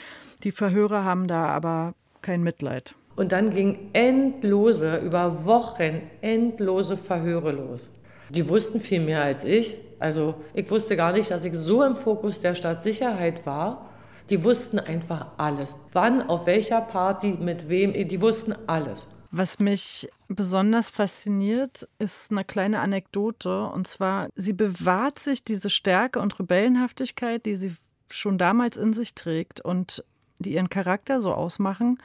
die 0.43 0.52
Verhörer 0.52 1.04
haben 1.04 1.28
da 1.28 1.48
aber 1.48 1.93
kein 2.21 2.43
Mitleid. 2.43 2.95
Und 3.15 3.32
dann 3.32 3.52
ging 3.52 3.91
endlose, 3.93 4.98
über 4.98 5.45
Wochen 5.45 6.02
endlose 6.21 6.98
Verhöre 6.98 7.52
los. 7.52 7.89
Die 8.30 8.50
wussten 8.50 8.82
viel 8.82 9.00
mehr 9.00 9.21
als 9.21 9.45
ich. 9.45 9.78
Also 10.00 10.36
ich 10.54 10.69
wusste 10.69 10.98
gar 10.98 11.13
nicht, 11.13 11.32
dass 11.32 11.45
ich 11.45 11.56
so 11.56 11.84
im 11.84 11.95
Fokus 11.95 12.41
der 12.41 12.56
Stadtsicherheit 12.56 13.45
war. 13.45 13.89
Die 14.30 14.43
wussten 14.43 14.80
einfach 14.80 15.28
alles. 15.38 15.76
Wann, 15.93 16.28
auf 16.28 16.48
welcher 16.48 16.82
Party, 16.82 17.38
mit 17.39 17.69
wem, 17.69 17.93
die 17.93 18.21
wussten 18.21 18.56
alles. 18.67 19.08
Was 19.38 19.60
mich 19.60 20.08
besonders 20.30 20.89
fasziniert, 20.89 21.89
ist 22.00 22.32
eine 22.32 22.45
kleine 22.45 22.80
Anekdote. 22.80 23.65
Und 23.65 23.86
zwar, 23.86 24.30
sie 24.36 24.54
bewahrt 24.54 25.19
sich 25.19 25.43
diese 25.43 25.69
Stärke 25.69 26.21
und 26.21 26.39
Rebellenhaftigkeit, 26.39 27.45
die 27.45 27.58
sie 27.58 27.76
schon 28.10 28.38
damals 28.38 28.78
in 28.78 28.93
sich 28.93 29.13
trägt 29.13 29.60
und 29.60 30.06
die 30.39 30.54
ihren 30.54 30.69
Charakter 30.69 31.19
so 31.19 31.34
ausmachen 31.34 32.00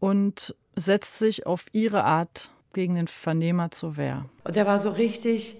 und 0.00 0.56
setzt 0.74 1.20
sich 1.20 1.46
auf 1.46 1.66
ihre 1.70 2.02
Art 2.02 2.50
gegen 2.72 2.96
den 2.96 3.06
Vernehmer 3.06 3.70
zur 3.70 3.96
Wehr. 3.96 4.24
Und 4.42 4.56
der 4.56 4.66
war 4.66 4.80
so 4.80 4.90
richtig, 4.90 5.56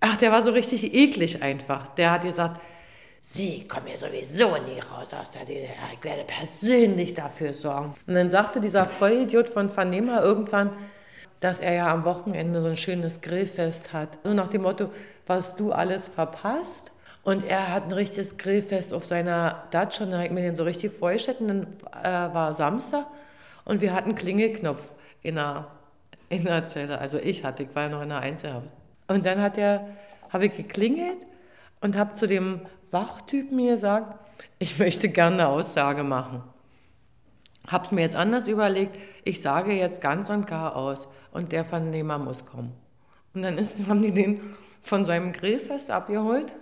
ach, 0.00 0.16
der 0.16 0.32
war 0.32 0.42
so 0.42 0.50
richtig 0.50 0.94
eklig 0.94 1.44
einfach. 1.44 1.94
Der 1.94 2.10
hat 2.10 2.22
gesagt, 2.22 2.60
Sie 3.22 3.66
kommen 3.68 3.86
hier 3.86 3.96
sowieso 3.96 4.56
nie 4.56 4.80
raus 4.80 5.14
aus 5.14 5.32
der 5.32 5.44
DDR. 5.44 5.74
Ich 5.92 6.02
werde 6.02 6.24
persönlich 6.24 7.14
dafür 7.14 7.54
sorgen. 7.54 7.94
Und 8.06 8.14
dann 8.14 8.30
sagte 8.30 8.60
dieser 8.60 8.86
Vollidiot 8.86 9.48
von 9.48 9.68
Vernehmer 9.68 10.22
irgendwann, 10.22 10.70
dass 11.40 11.60
er 11.60 11.74
ja 11.74 11.92
am 11.92 12.04
Wochenende 12.04 12.60
so 12.60 12.68
ein 12.68 12.76
schönes 12.76 13.20
Grillfest 13.20 13.92
hat. 13.92 14.08
So 14.24 14.34
nach 14.34 14.48
dem 14.48 14.62
Motto, 14.62 14.90
was 15.26 15.56
du 15.56 15.72
alles 15.72 16.08
verpasst. 16.08 16.90
Und 17.22 17.44
er 17.44 17.72
hat 17.72 17.84
ein 17.84 17.92
richtiges 17.92 18.38
Grillfest 18.38 18.94
auf 18.94 19.04
seiner 19.04 19.64
Datsche 19.70 20.04
und 20.04 20.10
dann 20.10 20.20
habe 20.20 20.26
ich 20.26 20.32
mir 20.32 20.42
den 20.42 20.56
so 20.56 20.64
richtig 20.64 20.92
vorgestellt. 20.92 21.40
Und 21.40 21.48
dann 21.48 21.66
äh, 22.02 22.34
war 22.34 22.54
Samstag 22.54 23.06
und 23.64 23.80
wir 23.80 23.94
hatten 23.94 24.14
Klingelknopf 24.14 24.82
in 25.22 25.36
der, 25.36 25.66
in 26.30 26.44
der 26.44 26.64
Zelle. 26.64 26.98
Also 26.98 27.18
ich 27.18 27.44
hatte, 27.44 27.64
ich 27.64 27.74
war 27.74 27.84
ja 27.84 27.88
noch 27.90 28.02
in 28.02 28.08
der 28.08 28.20
Einzelhaft. 28.20 28.68
Und 29.06 29.26
dann 29.26 29.40
hat 29.40 29.58
er, 29.58 29.86
habe 30.30 30.46
ich 30.46 30.56
geklingelt 30.56 31.26
und 31.80 31.96
habe 31.96 32.14
zu 32.14 32.26
dem 32.26 32.62
Wachtyp 32.92 33.52
mir 33.52 33.78
sagt, 33.78 34.18
ich 34.58 34.78
möchte 34.78 35.08
gerne 35.08 35.36
eine 35.36 35.48
Aussage 35.48 36.02
machen. 36.02 36.42
Hab's 37.66 37.92
mir 37.92 38.02
jetzt 38.02 38.16
anders 38.16 38.48
überlegt, 38.48 38.96
ich 39.24 39.40
sage 39.40 39.72
jetzt 39.72 40.00
ganz 40.00 40.30
und 40.30 40.46
gar 40.46 40.76
aus 40.76 41.08
und 41.32 41.52
der 41.52 41.64
Vernehmer 41.64 42.18
muss 42.18 42.46
kommen. 42.46 42.72
Und 43.34 43.42
dann 43.42 43.58
ist, 43.58 43.74
haben 43.88 44.02
die 44.02 44.12
den 44.12 44.40
von 44.82 45.04
seinem 45.04 45.32
Grillfest 45.32 45.90
abgeholt 45.90 46.52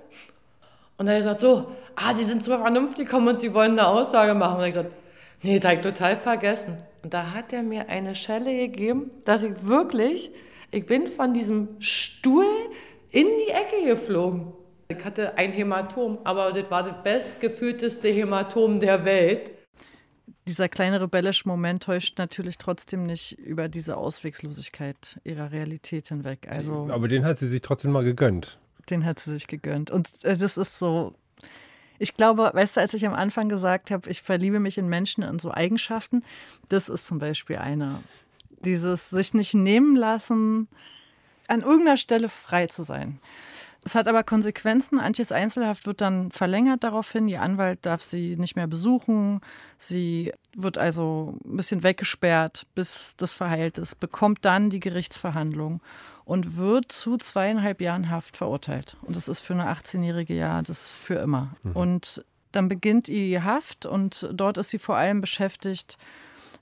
und 0.98 1.06
dann 1.06 1.14
hat 1.14 1.24
er 1.24 1.34
gesagt, 1.34 1.40
so, 1.40 1.72
ah, 1.94 2.12
Sie 2.12 2.24
sind 2.24 2.44
so 2.44 2.58
vernünftig 2.58 3.06
gekommen 3.06 3.28
und 3.28 3.40
Sie 3.40 3.54
wollen 3.54 3.78
eine 3.78 3.86
Aussage 3.86 4.34
machen. 4.34 4.58
Und 4.58 4.66
ich 4.66 4.74
gesagt, 4.74 4.92
nee, 5.42 5.60
da 5.60 5.68
habe 5.68 5.80
ich 5.80 5.86
total 5.86 6.16
vergessen. 6.16 6.76
Und 7.04 7.14
da 7.14 7.32
hat 7.32 7.52
er 7.52 7.62
mir 7.62 7.88
eine 7.88 8.16
Schelle 8.16 8.52
gegeben, 8.52 9.12
dass 9.24 9.44
ich 9.44 9.64
wirklich, 9.64 10.32
ich 10.72 10.86
bin 10.86 11.06
von 11.06 11.32
diesem 11.32 11.68
Stuhl 11.78 12.46
in 13.10 13.28
die 13.46 13.52
Ecke 13.52 13.86
geflogen. 13.86 14.52
Ich 14.90 15.04
hatte 15.04 15.36
ein 15.36 15.52
Hämatom, 15.52 16.18
aber 16.24 16.52
das 16.52 16.70
war 16.70 16.82
das 16.82 17.02
bestgefühlteste 17.02 18.08
Hämatom 18.08 18.80
der 18.80 19.04
Welt. 19.04 19.50
Dieser 20.46 20.70
kleine 20.70 20.98
rebellische 21.02 21.46
Moment 21.46 21.82
täuscht 21.82 22.16
natürlich 22.16 22.56
trotzdem 22.56 23.04
nicht 23.04 23.38
über 23.38 23.68
diese 23.68 23.98
Auswegslosigkeit 23.98 25.20
ihrer 25.24 25.52
Realität 25.52 26.08
hinweg. 26.08 26.48
Also, 26.48 26.88
aber 26.90 27.06
den 27.06 27.26
hat 27.26 27.38
sie 27.38 27.48
sich 27.48 27.60
trotzdem 27.60 27.92
mal 27.92 28.02
gegönnt. 28.02 28.58
Den 28.88 29.04
hat 29.04 29.18
sie 29.18 29.32
sich 29.32 29.46
gegönnt. 29.46 29.90
Und 29.90 30.08
äh, 30.22 30.38
das 30.38 30.56
ist 30.56 30.78
so, 30.78 31.12
ich 31.98 32.16
glaube, 32.16 32.50
weißt 32.54 32.78
du, 32.78 32.80
als 32.80 32.94
ich 32.94 33.06
am 33.06 33.12
Anfang 33.12 33.50
gesagt 33.50 33.90
habe, 33.90 34.08
ich 34.08 34.22
verliebe 34.22 34.58
mich 34.58 34.78
in 34.78 34.88
Menschen 34.88 35.22
in 35.22 35.38
so 35.38 35.52
Eigenschaften, 35.52 36.24
das 36.70 36.88
ist 36.88 37.06
zum 37.06 37.18
Beispiel 37.18 37.56
eine. 37.56 37.98
Dieses 38.64 39.10
sich 39.10 39.34
nicht 39.34 39.52
nehmen 39.52 39.96
lassen, 39.96 40.68
an 41.46 41.60
irgendeiner 41.60 41.98
Stelle 41.98 42.28
frei 42.28 42.68
zu 42.68 42.82
sein. 42.82 43.20
Es 43.84 43.94
hat 43.94 44.08
aber 44.08 44.22
Konsequenzen. 44.24 44.98
Antjes 44.98 45.32
Einzelhaft 45.32 45.86
wird 45.86 46.00
dann 46.00 46.30
verlängert 46.30 46.84
daraufhin. 46.84 47.28
Ihr 47.28 47.42
Anwalt 47.42 47.86
darf 47.86 48.02
sie 48.02 48.36
nicht 48.36 48.56
mehr 48.56 48.66
besuchen. 48.66 49.40
Sie 49.78 50.32
wird 50.56 50.78
also 50.78 51.38
ein 51.44 51.56
bisschen 51.56 51.82
weggesperrt, 51.82 52.66
bis 52.74 53.14
das 53.16 53.32
verheilt 53.32 53.78
ist, 53.78 54.00
bekommt 54.00 54.44
dann 54.44 54.70
die 54.70 54.80
Gerichtsverhandlung 54.80 55.80
und 56.24 56.56
wird 56.56 56.92
zu 56.92 57.16
zweieinhalb 57.16 57.80
Jahren 57.80 58.10
Haft 58.10 58.36
verurteilt. 58.36 58.96
Und 59.02 59.16
das 59.16 59.28
ist 59.28 59.40
für 59.40 59.54
eine 59.54 59.70
18-jährige 59.70 60.34
ja 60.34 60.60
das 60.60 60.90
für 60.90 61.14
immer. 61.14 61.56
Mhm. 61.62 61.72
Und 61.72 62.24
dann 62.52 62.68
beginnt 62.68 63.08
ihr 63.08 63.44
Haft 63.44 63.86
und 63.86 64.28
dort 64.32 64.58
ist 64.58 64.70
sie 64.70 64.78
vor 64.78 64.96
allem 64.96 65.20
beschäftigt, 65.20 65.96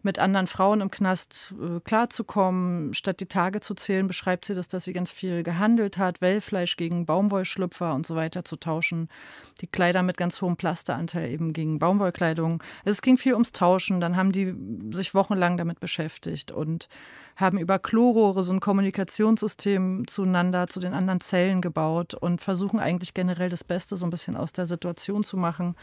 mit 0.07 0.19
anderen 0.21 0.47
Frauen 0.47 0.81
im 0.81 0.91
Knast 0.91 1.55
äh, 1.61 1.81
klarzukommen. 1.81 2.95
Statt 2.95 3.21
die 3.21 3.27
Tage 3.27 3.61
zu 3.61 3.75
zählen, 3.75 4.07
beschreibt 4.07 4.47
sie 4.47 4.55
das, 4.55 4.69
dass 4.69 4.85
sie 4.85 4.95
ganz 4.95 5.11
viel 5.11 5.43
gehandelt 5.43 5.99
hat, 5.99 6.23
Wellfleisch 6.23 6.77
gegen 6.77 7.05
Baumwollschlüpfer 7.05 7.93
und 7.93 8.07
so 8.07 8.15
weiter 8.15 8.45
zu 8.45 8.57
tauschen. 8.57 9.09
Die 9.61 9.67
Kleider 9.67 10.03
mit 10.03 10.17
ganz 10.17 10.41
hohem 10.41 10.57
Plasteranteil 10.57 11.29
eben 11.29 11.53
gegen 11.53 11.79
Baumwollkleidung. 11.79 12.63
Es 12.85 13.03
ging 13.03 13.19
viel 13.19 13.35
ums 13.35 13.53
Tauschen. 13.53 14.01
Dann 14.01 14.17
haben 14.17 14.33
die 14.33 14.55
sich 14.93 15.13
wochenlang 15.13 15.57
damit 15.57 15.81
beschäftigt 15.81 16.53
und 16.53 16.89
haben 17.35 17.59
über 17.59 17.79
Chlorrohre 17.79 18.45
so 18.45 18.53
ein 18.53 18.61
Kommunikationssystem 18.61 20.07
zueinander, 20.07 20.69
zu 20.69 20.81
den 20.81 20.95
anderen 20.95 21.21
Zellen 21.21 21.61
gebaut 21.61 22.15
und 22.15 22.41
versuchen 22.41 22.81
eigentlich 22.81 23.13
generell 23.13 23.51
das 23.51 23.65
Beste 23.65 23.97
so 23.97 24.07
ein 24.07 24.11
bisschen 24.11 24.37
aus 24.37 24.53
der 24.53 24.67
Situation 24.67 25.25
zu 25.25 25.37
machen. 25.37 25.75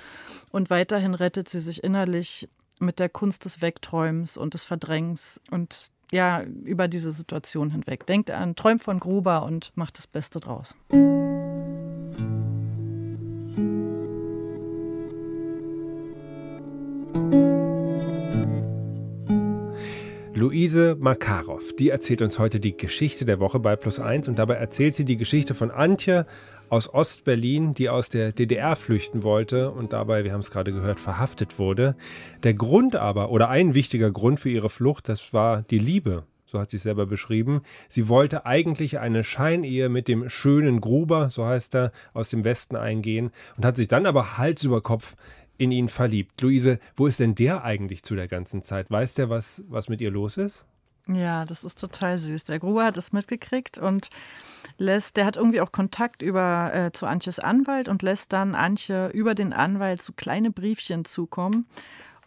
Und 0.50 0.70
weiterhin 0.70 1.14
rettet 1.14 1.50
sie 1.50 1.60
sich 1.60 1.84
innerlich 1.84 2.50
mit 2.84 3.00
der 3.00 3.10
Kunst 3.10 3.46
des 3.46 3.62
Wegträumens 3.62 4.38
und 4.38 4.54
des 4.54 4.64
Verdrängens 4.64 5.42
und 5.50 5.90
ja, 6.12 6.44
über 6.44 6.88
diese 6.88 7.12
Situation 7.12 7.72
hinweg. 7.72 8.06
Denkt 8.06 8.30
an, 8.30 8.56
träumt 8.56 8.84
von 8.84 9.00
Gruber 9.00 9.44
und 9.44 9.72
macht 9.76 9.98
das 9.98 10.06
Beste 10.06 10.40
draus. 10.40 10.76
Luise 20.44 20.98
Makarov, 21.00 21.74
die 21.80 21.88
erzählt 21.88 22.22
uns 22.22 22.38
heute 22.38 22.60
die 22.60 22.76
Geschichte 22.76 23.24
der 23.24 23.40
Woche 23.40 23.62
bei 23.62 23.78
Plus 23.78 24.02
1 24.02 24.28
und 24.28 24.38
dabei 24.38 24.56
erzählt 24.56 24.94
sie 24.94 25.06
die 25.06 25.16
Geschichte 25.16 25.56
von 25.56 25.72
Antje, 25.72 26.26
aus 26.68 26.94
Ostberlin, 26.94 27.74
die 27.74 27.88
aus 27.88 28.10
der 28.10 28.34
DDR 28.34 28.76
flüchten 28.76 29.24
wollte 29.24 29.72
und 29.72 29.94
dabei, 29.94 30.26
wir 30.26 30.34
haben 30.34 30.42
es 30.42 30.52
gerade 30.52 30.74
gehört, 30.74 31.00
verhaftet 31.00 31.60
wurde. 31.60 31.96
Der 32.44 32.56
Grund 32.56 32.98
aber, 32.98 33.32
oder 33.32 33.48
ein 33.48 33.74
wichtiger 33.74 34.12
Grund 34.12 34.38
für 34.38 34.50
ihre 34.50 34.68
Flucht, 34.68 35.08
das 35.08 35.32
war 35.32 35.62
die 35.62 35.80
Liebe. 35.80 36.26
So 36.46 36.60
hat 36.60 36.72
sie 36.72 36.78
es 36.78 36.84
selber 36.84 37.06
beschrieben. 37.06 37.62
Sie 37.88 38.10
wollte 38.10 38.46
eigentlich 38.46 39.00
eine 39.00 39.24
Scheinehe 39.24 39.88
mit 39.88 40.10
dem 40.10 40.28
schönen 40.28 40.82
Gruber, 40.82 41.30
so 41.30 41.46
heißt 41.46 41.74
er, 41.74 41.94
aus 42.14 42.30
dem 42.30 42.44
Westen 42.44 42.76
eingehen 42.76 43.32
und 43.56 43.64
hat 43.66 43.78
sich 43.78 43.88
dann 43.88 44.06
aber 44.06 44.38
Hals 44.38 44.64
über 44.64 44.82
Kopf 44.82 45.16
in 45.64 45.72
ihn 45.72 45.90
verliebt. 45.90 46.42
Luise, 46.42 46.80
wo 46.96 47.08
ist 47.08 47.20
denn 47.20 47.36
der 47.36 47.64
eigentlich 47.64 48.04
zu 48.04 48.16
der 48.16 48.28
ganzen 48.28 48.62
Zeit? 48.62 48.92
Weiß 48.92 49.16
der, 49.16 49.30
was, 49.30 49.64
was 49.68 49.90
mit 49.90 50.02
ihr 50.02 50.12
los 50.12 50.38
ist? 50.38 50.66
Ja, 51.08 51.44
das 51.44 51.64
ist 51.64 51.80
total 51.80 52.18
süß. 52.18 52.46
Der 52.46 52.60
Gruber 52.60 52.86
hat 52.86 52.96
es 52.98 53.12
mitgekriegt 53.12 53.78
und 53.78 54.10
lässt, 54.78 55.18
der 55.18 55.26
hat 55.26 55.36
irgendwie 55.36 55.60
auch 55.60 55.72
Kontakt 55.72 56.22
über 56.22 56.74
äh, 56.74 56.92
zu 56.92 57.06
Antjes 57.06 57.40
Anwalt 57.40 57.90
und 57.90 58.02
lässt 58.02 58.32
dann 58.32 58.56
Antje 58.56 59.10
über 59.10 59.36
den 59.36 59.52
Anwalt 59.52 60.02
so 60.02 60.14
kleine 60.14 60.50
Briefchen 60.52 61.04
zukommen 61.04 61.66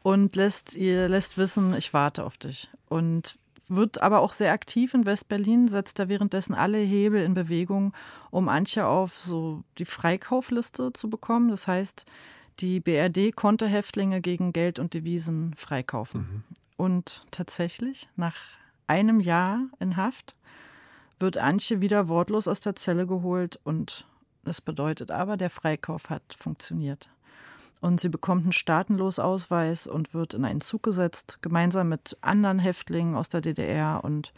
und 0.03 0.37
lässt 0.37 0.75
ihr 0.75 1.09
lässt 1.09 1.39
wissen, 1.39 1.75
ich 1.77 1.95
warte 1.95 2.25
auf 2.25 2.37
dich. 2.37 2.69
Und 2.89 3.39
wird 3.69 4.01
aber 4.01 4.21
auch 4.21 4.33
sehr 4.33 4.53
aktiv 4.53 4.95
in 4.95 5.07
West-Berlin, 5.07 5.69
setzt 5.69 5.99
da 5.99 6.09
währenddessen 6.09 6.55
alle 6.55 6.79
Hebel 6.79 7.23
in 7.23 7.35
Bewegung, 7.35 7.93
um 8.31 8.49
Antje 8.49 8.87
auf 8.87 9.19
so 9.19 9.65
die 9.79 9.85
Freikaufliste 9.85 10.93
zu 10.93 11.11
bekommen. 11.11 11.49
Das 11.49 11.67
heißt, 11.67 12.07
die 12.61 12.81
BRD 12.81 13.35
konnte 13.35 13.67
Häftlinge 13.67 14.21
gegen 14.21 14.53
Geld 14.53 14.79
und 14.79 14.95
Devisen 14.95 15.55
freikaufen. 15.55 16.21
Mhm. 16.21 16.43
Und 16.77 17.27
tatsächlich, 17.31 18.09
nach 18.17 18.37
einem 18.87 19.21
Jahr 19.21 19.61
in 19.79 19.97
Haft 19.97 20.37
wird 21.19 21.39
Antje 21.39 21.81
wieder 21.81 22.09
wortlos 22.09 22.47
aus 22.47 22.61
der 22.61 22.77
Zelle 22.77 23.07
geholt 23.07 23.59
und 23.65 24.07
das 24.45 24.61
bedeutet 24.61 25.11
aber, 25.11 25.37
der 25.37 25.51
Freikauf 25.51 26.09
hat 26.09 26.23
funktioniert. 26.37 27.11
Und 27.81 28.01
sie 28.01 28.09
bekommt 28.09 28.45
einen 28.45 28.53
Staatenlosausweis 28.53 29.87
und 29.87 30.15
wird 30.15 30.35
in 30.35 30.45
einen 30.45 30.61
Zug 30.61 30.85
gesetzt, 30.85 31.39
gemeinsam 31.43 31.89
mit 31.89 32.17
anderen 32.21 32.59
Häftlingen 32.59 33.17
aus 33.17 33.29
der 33.29 33.41
DDR. 33.41 34.03
Und 34.03 34.33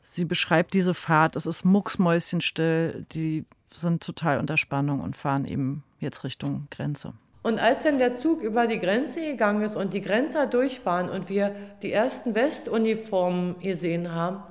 sie 0.00 0.24
beschreibt 0.24 0.74
diese 0.74 0.94
Fahrt, 0.94 1.36
es 1.36 1.46
ist 1.46 1.64
mucksmäuschenstill, 1.64 3.06
die 3.12 3.44
sind 3.68 4.04
total 4.04 4.38
unter 4.38 4.56
Spannung 4.56 5.00
und 5.00 5.16
fahren 5.16 5.46
eben 5.46 5.82
jetzt 5.98 6.22
Richtung 6.22 6.68
Grenze. 6.70 7.14
Und 7.44 7.58
als 7.58 7.82
dann 7.82 7.98
der 7.98 8.14
Zug 8.14 8.40
über 8.40 8.66
die 8.66 8.78
Grenze 8.78 9.20
gegangen 9.20 9.62
ist 9.62 9.76
und 9.76 9.92
die 9.92 10.00
Grenzer 10.00 10.46
durch 10.46 10.86
waren 10.86 11.10
und 11.10 11.28
wir 11.28 11.54
die 11.82 11.92
ersten 11.92 12.34
Westuniformen 12.34 13.60
gesehen 13.60 14.14
haben, 14.14 14.42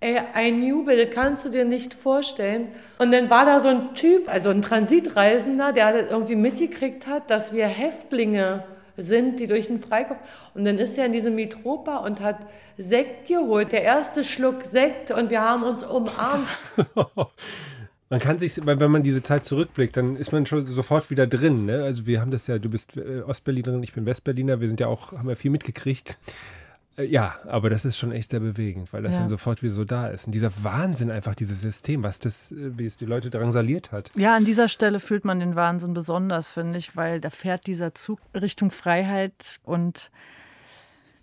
ey, 0.00 0.20
ein 0.34 0.60
Jubel, 0.64 0.96
das 0.96 1.14
kannst 1.14 1.44
du 1.44 1.48
dir 1.48 1.64
nicht 1.64 1.94
vorstellen. 1.94 2.72
Und 2.98 3.12
dann 3.12 3.30
war 3.30 3.46
da 3.46 3.60
so 3.60 3.68
ein 3.68 3.94
Typ, 3.94 4.28
also 4.28 4.50
ein 4.50 4.62
Transitreisender, 4.62 5.72
der 5.72 5.92
das 5.92 6.10
irgendwie 6.10 6.34
mitgekriegt 6.34 7.06
hat, 7.06 7.30
dass 7.30 7.52
wir 7.52 7.68
Häftlinge 7.68 8.64
sind, 8.96 9.38
die 9.38 9.46
durch 9.46 9.68
den 9.68 9.78
Freikauf. 9.78 10.16
Und 10.54 10.64
dann 10.64 10.78
ist 10.78 10.98
er 10.98 11.06
in 11.06 11.12
diesem 11.12 11.36
Mitropa 11.36 11.98
und 11.98 12.20
hat 12.20 12.38
Sekt 12.76 13.28
geholt, 13.28 13.70
der 13.70 13.84
erste 13.84 14.24
Schluck 14.24 14.64
Sekt 14.64 15.12
und 15.12 15.30
wir 15.30 15.40
haben 15.40 15.62
uns 15.62 15.84
umarmt. 15.84 16.48
Man 18.10 18.20
kann 18.20 18.38
sich, 18.38 18.60
wenn 18.64 18.90
man 18.90 19.02
diese 19.02 19.22
Zeit 19.22 19.44
zurückblickt, 19.44 19.96
dann 19.96 20.16
ist 20.16 20.30
man 20.30 20.46
schon 20.46 20.64
sofort 20.64 21.10
wieder 21.10 21.26
drin. 21.26 21.64
Ne? 21.64 21.82
Also 21.82 22.06
wir 22.06 22.20
haben 22.20 22.30
das 22.30 22.46
ja, 22.46 22.58
du 22.58 22.68
bist 22.68 22.96
äh, 22.96 23.22
Ostberlinerin, 23.22 23.82
ich 23.82 23.94
bin 23.94 24.04
Westberliner, 24.06 24.60
wir 24.60 24.68
sind 24.68 24.78
ja 24.80 24.88
auch, 24.88 25.12
haben 25.12 25.28
ja 25.28 25.34
viel 25.34 25.50
mitgekriegt. 25.50 26.18
Äh, 26.96 27.04
ja, 27.04 27.34
aber 27.46 27.70
das 27.70 27.84
ist 27.84 27.98
schon 27.98 28.12
echt 28.12 28.30
sehr 28.30 28.40
bewegend, 28.40 28.92
weil 28.92 29.02
das 29.02 29.14
ja. 29.14 29.20
dann 29.20 29.28
sofort 29.28 29.62
wieder 29.62 29.74
so 29.74 29.84
da 29.84 30.08
ist. 30.08 30.26
Und 30.26 30.32
dieser 30.32 30.52
Wahnsinn 30.62 31.10
einfach, 31.10 31.34
dieses 31.34 31.60
System, 31.60 32.02
was 32.02 32.18
das, 32.18 32.52
äh, 32.52 32.76
wie 32.78 32.86
es 32.86 32.96
die 32.96 33.06
Leute 33.06 33.30
drangsaliert 33.30 33.92
hat. 33.92 34.10
Ja, 34.16 34.36
an 34.36 34.44
dieser 34.44 34.68
Stelle 34.68 35.00
fühlt 35.00 35.24
man 35.24 35.40
den 35.40 35.56
Wahnsinn 35.56 35.94
besonders, 35.94 36.50
finde 36.50 36.78
ich, 36.78 36.96
weil 36.96 37.20
da 37.20 37.30
fährt 37.30 37.66
dieser 37.66 37.94
Zug 37.94 38.20
Richtung 38.34 38.70
Freiheit 38.70 39.60
und 39.64 40.10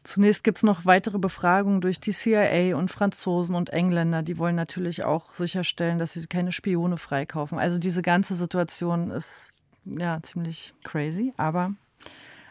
Zunächst 0.03 0.43
gibt 0.43 0.57
es 0.57 0.63
noch 0.63 0.85
weitere 0.85 1.19
Befragungen 1.19 1.79
durch 1.79 1.99
die 1.99 2.11
CIA 2.11 2.75
und 2.75 2.89
Franzosen 2.89 3.55
und 3.55 3.69
Engländer. 3.69 4.23
Die 4.23 4.39
wollen 4.39 4.55
natürlich 4.55 5.03
auch 5.03 5.33
sicherstellen, 5.33 5.99
dass 5.99 6.13
sie 6.13 6.25
keine 6.25 6.51
Spione 6.51 6.97
freikaufen. 6.97 7.59
Also 7.59 7.77
diese 7.77 8.01
ganze 8.01 8.33
Situation 8.33 9.11
ist 9.11 9.49
ja 9.85 10.19
ziemlich 10.23 10.73
crazy. 10.83 11.33
Aber 11.37 11.75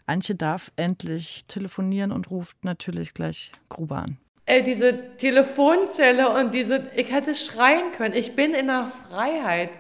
Antje 0.07 0.37
darf 0.37 0.71
endlich 0.77 1.45
telefonieren 1.47 2.13
und 2.13 2.31
ruft 2.31 2.65
natürlich 2.65 3.15
gleich 3.15 3.51
Gruber 3.69 3.97
an. 3.97 4.19
Ey, 4.47 4.63
diese 4.63 5.17
Telefonzelle 5.17 6.29
und 6.31 6.53
diese, 6.53 6.89
ich 6.95 7.11
hätte 7.13 7.35
schreien 7.35 7.93
können. 7.93 8.15
Ich 8.15 8.37
bin 8.37 8.55
in 8.55 8.67
der 8.67 8.91
Freiheit. 9.09 9.71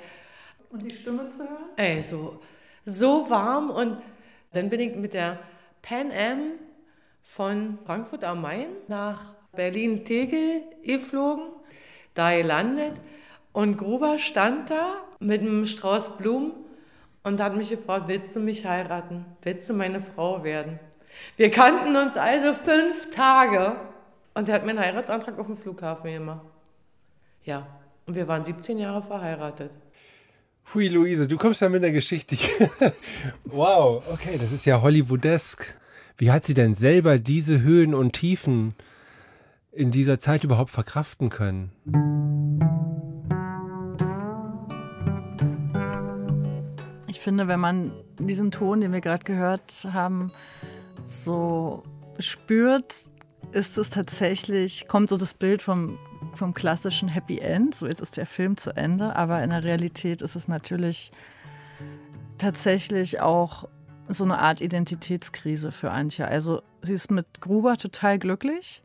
Und 0.71 0.83
die 0.83 0.95
Stimme 0.95 1.29
zu 1.29 1.41
hören? 1.41 1.71
Ey, 1.77 2.03
so, 2.03 2.41
so 2.85 3.29
warm. 3.31 3.71
Und 3.71 4.01
dann 4.53 4.71
bin 4.71 4.81
ich 4.81 4.97
mit 4.97 5.15
der 5.15 5.39
Pan 5.83 6.13
Am 6.13 6.53
von 7.31 7.79
Frankfurt 7.87 8.25
am 8.25 8.43
Main 8.43 8.66
nach 8.88 9.21
Berlin-Tegel 9.53 10.62
geflogen, 10.85 11.45
da 12.14 12.37
gelandet 12.37 12.95
und 13.53 13.77
Gruber 13.77 14.19
stand 14.19 14.69
da 14.69 14.97
mit 15.21 15.40
einem 15.40 15.64
Strauß 15.64 16.16
Blumen 16.16 16.53
und 17.23 17.40
hat 17.40 17.57
mich 17.57 17.71
gefragt, 17.71 18.09
willst 18.09 18.35
du 18.35 18.40
mich 18.40 18.66
heiraten? 18.66 19.27
Willst 19.43 19.71
du 19.71 19.75
meine 19.75 20.01
Frau 20.01 20.43
werden? 20.43 20.81
Wir 21.37 21.53
kannten 21.53 21.95
uns 21.95 22.16
also 22.16 22.53
fünf 22.53 23.11
Tage 23.11 23.77
und 24.35 24.49
er 24.49 24.57
hat 24.57 24.64
mir 24.64 24.71
einen 24.71 24.81
Heiratsantrag 24.81 25.38
auf 25.38 25.47
dem 25.47 25.57
Flughafen 25.57 26.12
gemacht. 26.12 26.47
Ja, 27.45 27.64
und 28.07 28.16
wir 28.16 28.27
waren 28.27 28.43
17 28.43 28.77
Jahre 28.77 29.03
verheiratet. 29.03 29.71
Hui, 30.75 30.88
Luise, 30.88 31.29
du 31.29 31.37
kommst 31.37 31.61
ja 31.61 31.69
mit 31.69 31.85
der 31.85 31.93
Geschichte. 31.93 32.37
wow, 33.45 34.03
okay, 34.12 34.37
das 34.37 34.51
ist 34.51 34.64
ja 34.64 34.83
Hollywoodesk. 34.83 35.80
Wie 36.21 36.31
hat 36.31 36.45
sie 36.45 36.53
denn 36.53 36.75
selber 36.75 37.19
diese 37.19 37.63
Höhen 37.63 37.95
und 37.95 38.13
Tiefen 38.13 38.75
in 39.73 39.91
dieser 39.91 40.19
Zeit 40.19 40.45
überhaupt 40.45 40.69
verkraften 40.69 41.31
können? 41.31 41.73
Ich 47.09 47.21
finde, 47.21 47.49
wenn 47.49 47.59
man 47.59 47.93
diesen 48.19 48.51
Ton, 48.51 48.83
den 48.83 48.93
wir 48.93 49.01
gerade 49.01 49.25
gehört 49.25 49.89
haben, 49.95 50.31
so 51.07 51.85
spürt, 52.19 53.07
ist 53.53 53.79
es 53.79 53.89
tatsächlich, 53.89 54.89
kommt 54.89 55.09
so 55.09 55.17
das 55.17 55.33
Bild 55.33 55.63
vom, 55.63 55.97
vom 56.35 56.53
klassischen 56.53 57.09
Happy 57.09 57.39
End. 57.39 57.75
So, 57.75 57.87
jetzt 57.87 58.03
ist 58.03 58.19
der 58.19 58.27
Film 58.27 58.59
zu 58.59 58.77
Ende, 58.77 59.17
aber 59.17 59.43
in 59.43 59.49
der 59.49 59.65
Realität 59.65 60.21
ist 60.21 60.37
es 60.37 60.49
natürlich 60.49 61.13
tatsächlich 62.37 63.21
auch 63.21 63.67
so 64.11 64.25
eine 64.25 64.38
Art 64.38 64.61
Identitätskrise 64.61 65.73
für 65.73 65.90
Antje. 65.90 66.27
Also 66.27 66.62
sie 66.83 66.94
ist 66.94 67.11
mit 67.11 67.40
Gruber 67.40 67.77
total 67.77 68.18
glücklich, 68.18 68.83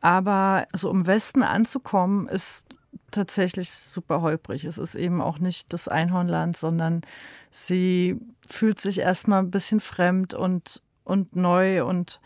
aber 0.00 0.66
so 0.72 0.90
im 0.90 1.06
Westen 1.06 1.42
anzukommen 1.42 2.28
ist 2.28 2.66
tatsächlich 3.10 3.70
super 3.70 4.20
holprig. 4.20 4.64
Es 4.64 4.78
ist 4.78 4.94
eben 4.94 5.20
auch 5.20 5.38
nicht 5.38 5.72
das 5.72 5.88
Einhornland, 5.88 6.56
sondern 6.56 7.02
sie 7.50 8.18
fühlt 8.46 8.80
sich 8.80 8.98
erstmal 8.98 9.40
ein 9.40 9.50
bisschen 9.50 9.80
fremd 9.80 10.34
und, 10.34 10.82
und 11.04 11.36
neu 11.36 11.84
und 11.84 12.20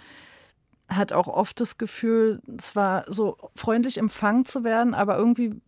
hat 0.88 1.12
auch 1.12 1.29
oft 1.29 1.61
das 1.61 1.77
Gefühl, 1.77 2.40
zwar 2.57 3.05
so 3.12 3.37
freundlich 3.55 3.98
empfangen 3.98 4.46
zu 4.46 4.64
werden, 4.64 4.94
aber 4.94 5.18
irgendwie 5.18 5.61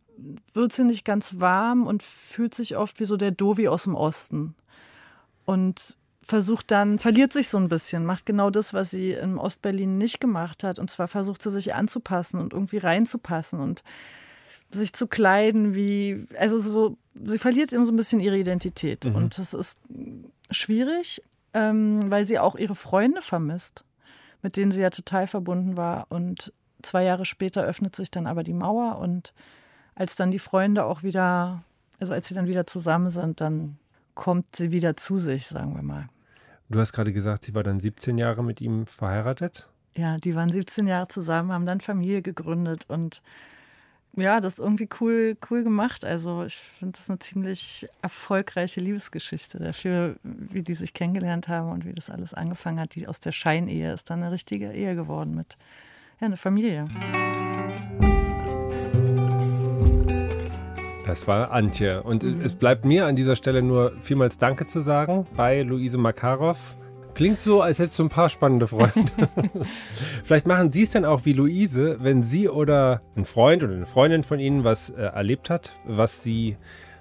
wird 0.54 0.72
sie 0.72 0.84
nicht 0.84 1.04
ganz 1.04 1.40
warm 1.40 1.86
und 1.86 2.02
fühlt 2.02 2.54
sich 2.54 2.76
oft 2.76 3.00
wie 3.00 3.04
so 3.04 3.16
der 3.16 3.30
Dovi 3.30 3.68
aus 3.68 3.84
dem 3.84 3.94
Osten. 3.94 4.54
Und 5.44 5.98
versucht 6.30 6.70
dann, 6.70 6.98
verliert 6.98 7.32
sich 7.32 7.48
so 7.48 7.58
ein 7.58 7.68
bisschen, 7.68 8.06
macht 8.06 8.24
genau 8.24 8.50
das, 8.50 8.72
was 8.72 8.90
sie 8.90 9.12
in 9.12 9.36
Ostberlin 9.36 9.98
nicht 9.98 10.20
gemacht 10.20 10.64
hat. 10.64 10.78
Und 10.78 10.90
zwar 10.90 11.08
versucht 11.08 11.42
sie 11.42 11.50
sich 11.50 11.74
anzupassen 11.74 12.40
und 12.40 12.54
irgendwie 12.54 12.78
reinzupassen 12.78 13.60
und 13.60 13.82
sich 14.70 14.92
zu 14.92 15.08
kleiden, 15.08 15.74
wie, 15.74 16.26
also 16.38 16.58
so, 16.58 16.96
sie 17.14 17.38
verliert 17.38 17.72
eben 17.72 17.84
so 17.84 17.92
ein 17.92 17.96
bisschen 17.96 18.20
ihre 18.20 18.38
Identität. 18.38 19.04
Mhm. 19.04 19.14
Und 19.16 19.38
das 19.38 19.52
ist 19.52 19.80
schwierig, 20.50 21.22
ähm, 21.52 22.10
weil 22.10 22.24
sie 22.24 22.38
auch 22.38 22.54
ihre 22.54 22.76
Freunde 22.76 23.20
vermisst, 23.20 23.84
mit 24.42 24.56
denen 24.56 24.70
sie 24.70 24.80
ja 24.80 24.90
total 24.90 25.26
verbunden 25.26 25.76
war. 25.76 26.06
Und 26.10 26.52
zwei 26.82 27.04
Jahre 27.04 27.26
später 27.26 27.62
öffnet 27.64 27.96
sich 27.96 28.10
dann 28.10 28.26
aber 28.26 28.44
die 28.44 28.54
Mauer 28.54 28.98
und 28.98 29.34
als 29.96 30.14
dann 30.14 30.30
die 30.30 30.38
Freunde 30.38 30.84
auch 30.84 31.02
wieder, 31.02 31.64
also 31.98 32.12
als 32.12 32.28
sie 32.28 32.34
dann 32.34 32.46
wieder 32.46 32.66
zusammen 32.66 33.10
sind, 33.10 33.40
dann 33.40 33.78
kommt 34.14 34.56
sie 34.56 34.70
wieder 34.70 34.96
zu 34.96 35.18
sich, 35.18 35.46
sagen 35.46 35.74
wir 35.74 35.82
mal. 35.82 36.08
Du 36.70 36.78
hast 36.78 36.92
gerade 36.92 37.12
gesagt, 37.12 37.44
sie 37.44 37.54
war 37.54 37.64
dann 37.64 37.80
17 37.80 38.16
Jahre 38.16 38.44
mit 38.44 38.60
ihm 38.60 38.86
verheiratet. 38.86 39.68
Ja, 39.96 40.18
die 40.18 40.36
waren 40.36 40.52
17 40.52 40.86
Jahre 40.86 41.08
zusammen, 41.08 41.52
haben 41.52 41.66
dann 41.66 41.80
Familie 41.80 42.22
gegründet 42.22 42.84
und 42.86 43.22
ja, 44.16 44.40
das 44.40 44.54
ist 44.54 44.58
irgendwie 44.60 44.88
cool, 45.00 45.36
cool 45.50 45.64
gemacht. 45.64 46.04
Also 46.04 46.44
ich 46.44 46.56
finde 46.56 46.96
das 46.98 47.08
eine 47.08 47.18
ziemlich 47.18 47.88
erfolgreiche 48.02 48.80
Liebesgeschichte 48.80 49.58
dafür, 49.58 50.16
wie 50.22 50.62
die 50.62 50.74
sich 50.74 50.94
kennengelernt 50.94 51.48
haben 51.48 51.70
und 51.70 51.84
wie 51.84 51.92
das 51.92 52.10
alles 52.10 52.34
angefangen 52.34 52.80
hat. 52.80 52.94
Die 52.94 53.06
aus 53.06 53.20
der 53.20 53.32
Scheinehe 53.32 53.92
ist 53.92 54.10
dann 54.10 54.22
eine 54.22 54.32
richtige 54.32 54.72
Ehe 54.72 54.94
geworden 54.94 55.34
mit 55.34 55.56
ja, 56.20 56.26
einer 56.26 56.36
Familie. 56.36 56.88
Das 61.10 61.26
war 61.26 61.50
Antje. 61.50 62.04
Und 62.04 62.22
mhm. 62.22 62.40
es 62.40 62.54
bleibt 62.54 62.84
mir 62.84 63.06
an 63.06 63.16
dieser 63.16 63.34
Stelle 63.34 63.62
nur 63.62 63.94
vielmals 64.00 64.38
Danke 64.38 64.66
zu 64.66 64.78
sagen 64.78 65.26
bei 65.36 65.62
Luise 65.62 65.98
Makarov. 65.98 66.76
Klingt 67.14 67.40
so, 67.40 67.62
als 67.62 67.80
hättest 67.80 67.98
du 67.98 68.04
ein 68.04 68.10
paar 68.10 68.28
spannende 68.28 68.68
Freunde. 68.68 69.10
Vielleicht 70.24 70.46
machen 70.46 70.70
Sie 70.70 70.84
es 70.84 70.92
dann 70.92 71.04
auch 71.04 71.24
wie 71.24 71.32
Luise, 71.32 71.96
wenn 71.98 72.22
Sie 72.22 72.48
oder 72.48 73.02
ein 73.16 73.24
Freund 73.24 73.64
oder 73.64 73.74
eine 73.74 73.86
Freundin 73.86 74.22
von 74.22 74.38
Ihnen 74.38 74.62
was 74.62 74.90
äh, 74.90 75.02
erlebt 75.02 75.50
hat, 75.50 75.74
was 75.84 76.22
Sie 76.22 76.56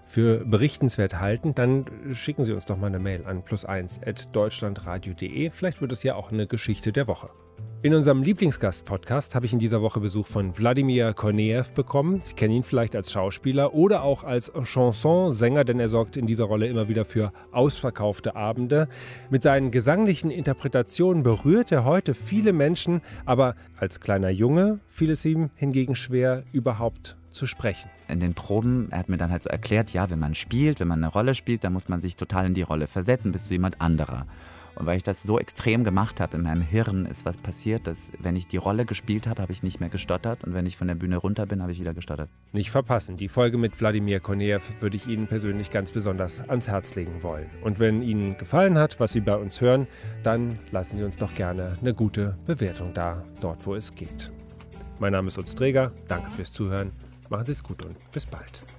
für 0.07 0.43
berichtenswert 0.43 1.19
halten, 1.19 1.53
dann 1.53 1.85
schicken 2.13 2.45
Sie 2.45 2.53
uns 2.53 2.65
doch 2.65 2.77
mal 2.77 2.87
eine 2.87 2.97
Mail 2.97 3.25
an 3.27 3.43
plus1 3.43 4.07
at 4.07 4.35
deutschlandradio.de. 4.35 5.51
Vielleicht 5.51 5.81
wird 5.81 5.91
es 5.91 6.01
ja 6.01 6.15
auch 6.15 6.31
eine 6.31 6.47
Geschichte 6.47 6.91
der 6.91 7.05
Woche. 7.05 7.29
In 7.81 7.93
unserem 7.93 8.23
Lieblingsgast-Podcast 8.23 9.35
habe 9.35 9.45
ich 9.45 9.53
in 9.53 9.59
dieser 9.59 9.81
Woche 9.81 10.01
Besuch 10.01 10.27
von 10.27 10.57
Wladimir 10.57 11.13
Korneev 11.13 11.71
bekommen. 11.71 12.19
Sie 12.19 12.33
kennen 12.33 12.55
ihn 12.55 12.63
vielleicht 12.63 12.93
als 12.93 13.09
Schauspieler 13.09 13.73
oder 13.73 14.03
auch 14.03 14.25
als 14.25 14.51
Chansonsänger, 14.51 15.63
denn 15.63 15.79
er 15.79 15.87
sorgt 15.87 16.17
in 16.17 16.27
dieser 16.27 16.43
Rolle 16.43 16.67
immer 16.67 16.89
wieder 16.89 17.05
für 17.05 17.31
ausverkaufte 17.53 18.35
Abende. 18.35 18.89
Mit 19.29 19.43
seinen 19.43 19.71
gesanglichen 19.71 20.29
Interpretationen 20.29 21.23
berührt 21.23 21.71
er 21.71 21.85
heute 21.85 22.15
viele 22.15 22.51
Menschen, 22.51 22.99
aber 23.23 23.55
als 23.77 24.01
kleiner 24.01 24.29
Junge 24.29 24.81
fiel 24.89 25.11
es 25.11 25.23
ihm 25.23 25.49
hingegen 25.55 25.95
schwer, 25.95 26.43
überhaupt 26.51 27.15
zu 27.31 27.45
sprechen. 27.45 27.89
In 28.09 28.19
den 28.19 28.33
Proben, 28.33 28.89
er 28.91 28.99
hat 28.99 29.07
mir 29.07 29.15
dann 29.15 29.31
halt 29.31 29.43
so 29.43 29.49
erklärt, 29.49 29.93
ja, 29.93 30.09
wenn 30.09 30.19
man 30.19 30.35
spielt, 30.35 30.81
wenn 30.81 30.89
man 30.89 31.01
eine 31.01 31.13
Rolle 31.13 31.33
spielt, 31.33 31.63
dann 31.63 31.71
muss 31.71 31.87
man 31.87 32.01
sich 32.01 32.17
total 32.17 32.47
in 32.47 32.55
die 32.55 32.61
Rolle 32.61 32.87
versetzen, 32.87 33.31
bist 33.31 33.49
du 33.49 33.53
jemand 33.53 33.79
anderer. 33.79 34.25
Und 34.75 34.85
weil 34.85 34.97
ich 34.97 35.03
das 35.03 35.23
so 35.23 35.39
extrem 35.39 35.83
gemacht 35.83 36.19
habe, 36.19 36.37
in 36.37 36.43
meinem 36.43 36.61
Hirn 36.61 37.05
ist 37.05 37.25
was 37.25 37.37
passiert, 37.37 37.87
dass 37.87 38.09
wenn 38.19 38.35
ich 38.35 38.47
die 38.47 38.57
Rolle 38.57 38.85
gespielt 38.85 39.27
habe, 39.27 39.41
habe 39.41 39.51
ich 39.51 39.63
nicht 39.63 39.79
mehr 39.79 39.89
gestottert 39.89 40.43
und 40.43 40.53
wenn 40.53 40.65
ich 40.65 40.77
von 40.77 40.87
der 40.87 40.95
Bühne 40.95 41.17
runter 41.17 41.45
bin, 41.45 41.61
habe 41.61 41.71
ich 41.71 41.79
wieder 41.79 41.93
gestottert. 41.93 42.29
Nicht 42.53 42.71
verpassen. 42.71 43.17
Die 43.17 43.27
Folge 43.27 43.57
mit 43.57 43.79
Wladimir 43.79 44.19
Koneev 44.19 44.63
würde 44.79 44.95
ich 44.97 45.07
Ihnen 45.07 45.27
persönlich 45.27 45.69
ganz 45.69 45.91
besonders 45.91 46.41
ans 46.49 46.67
Herz 46.67 46.95
legen 46.95 47.23
wollen. 47.23 47.47
Und 47.61 47.79
wenn 47.79 48.01
Ihnen 48.01 48.37
gefallen 48.37 48.77
hat, 48.77 48.99
was 48.99 49.13
Sie 49.13 49.21
bei 49.21 49.35
uns 49.35 49.61
hören, 49.61 49.87
dann 50.23 50.57
lassen 50.71 50.97
Sie 50.97 51.03
uns 51.03 51.17
doch 51.17 51.33
gerne 51.33 51.77
eine 51.81 51.93
gute 51.93 52.37
Bewertung 52.45 52.93
da, 52.93 53.23
dort 53.41 53.65
wo 53.65 53.75
es 53.75 53.93
geht. 53.93 54.31
Mein 54.99 55.13
Name 55.13 55.29
ist 55.29 55.37
Utz 55.37 55.55
Träger. 55.55 55.91
Danke 56.07 56.29
fürs 56.31 56.51
Zuhören. 56.51 56.91
Machen 57.29 57.45
Sie 57.45 57.53
es 57.53 57.63
gut 57.63 57.83
und 57.83 57.95
bis 58.11 58.25
bald. 58.25 58.78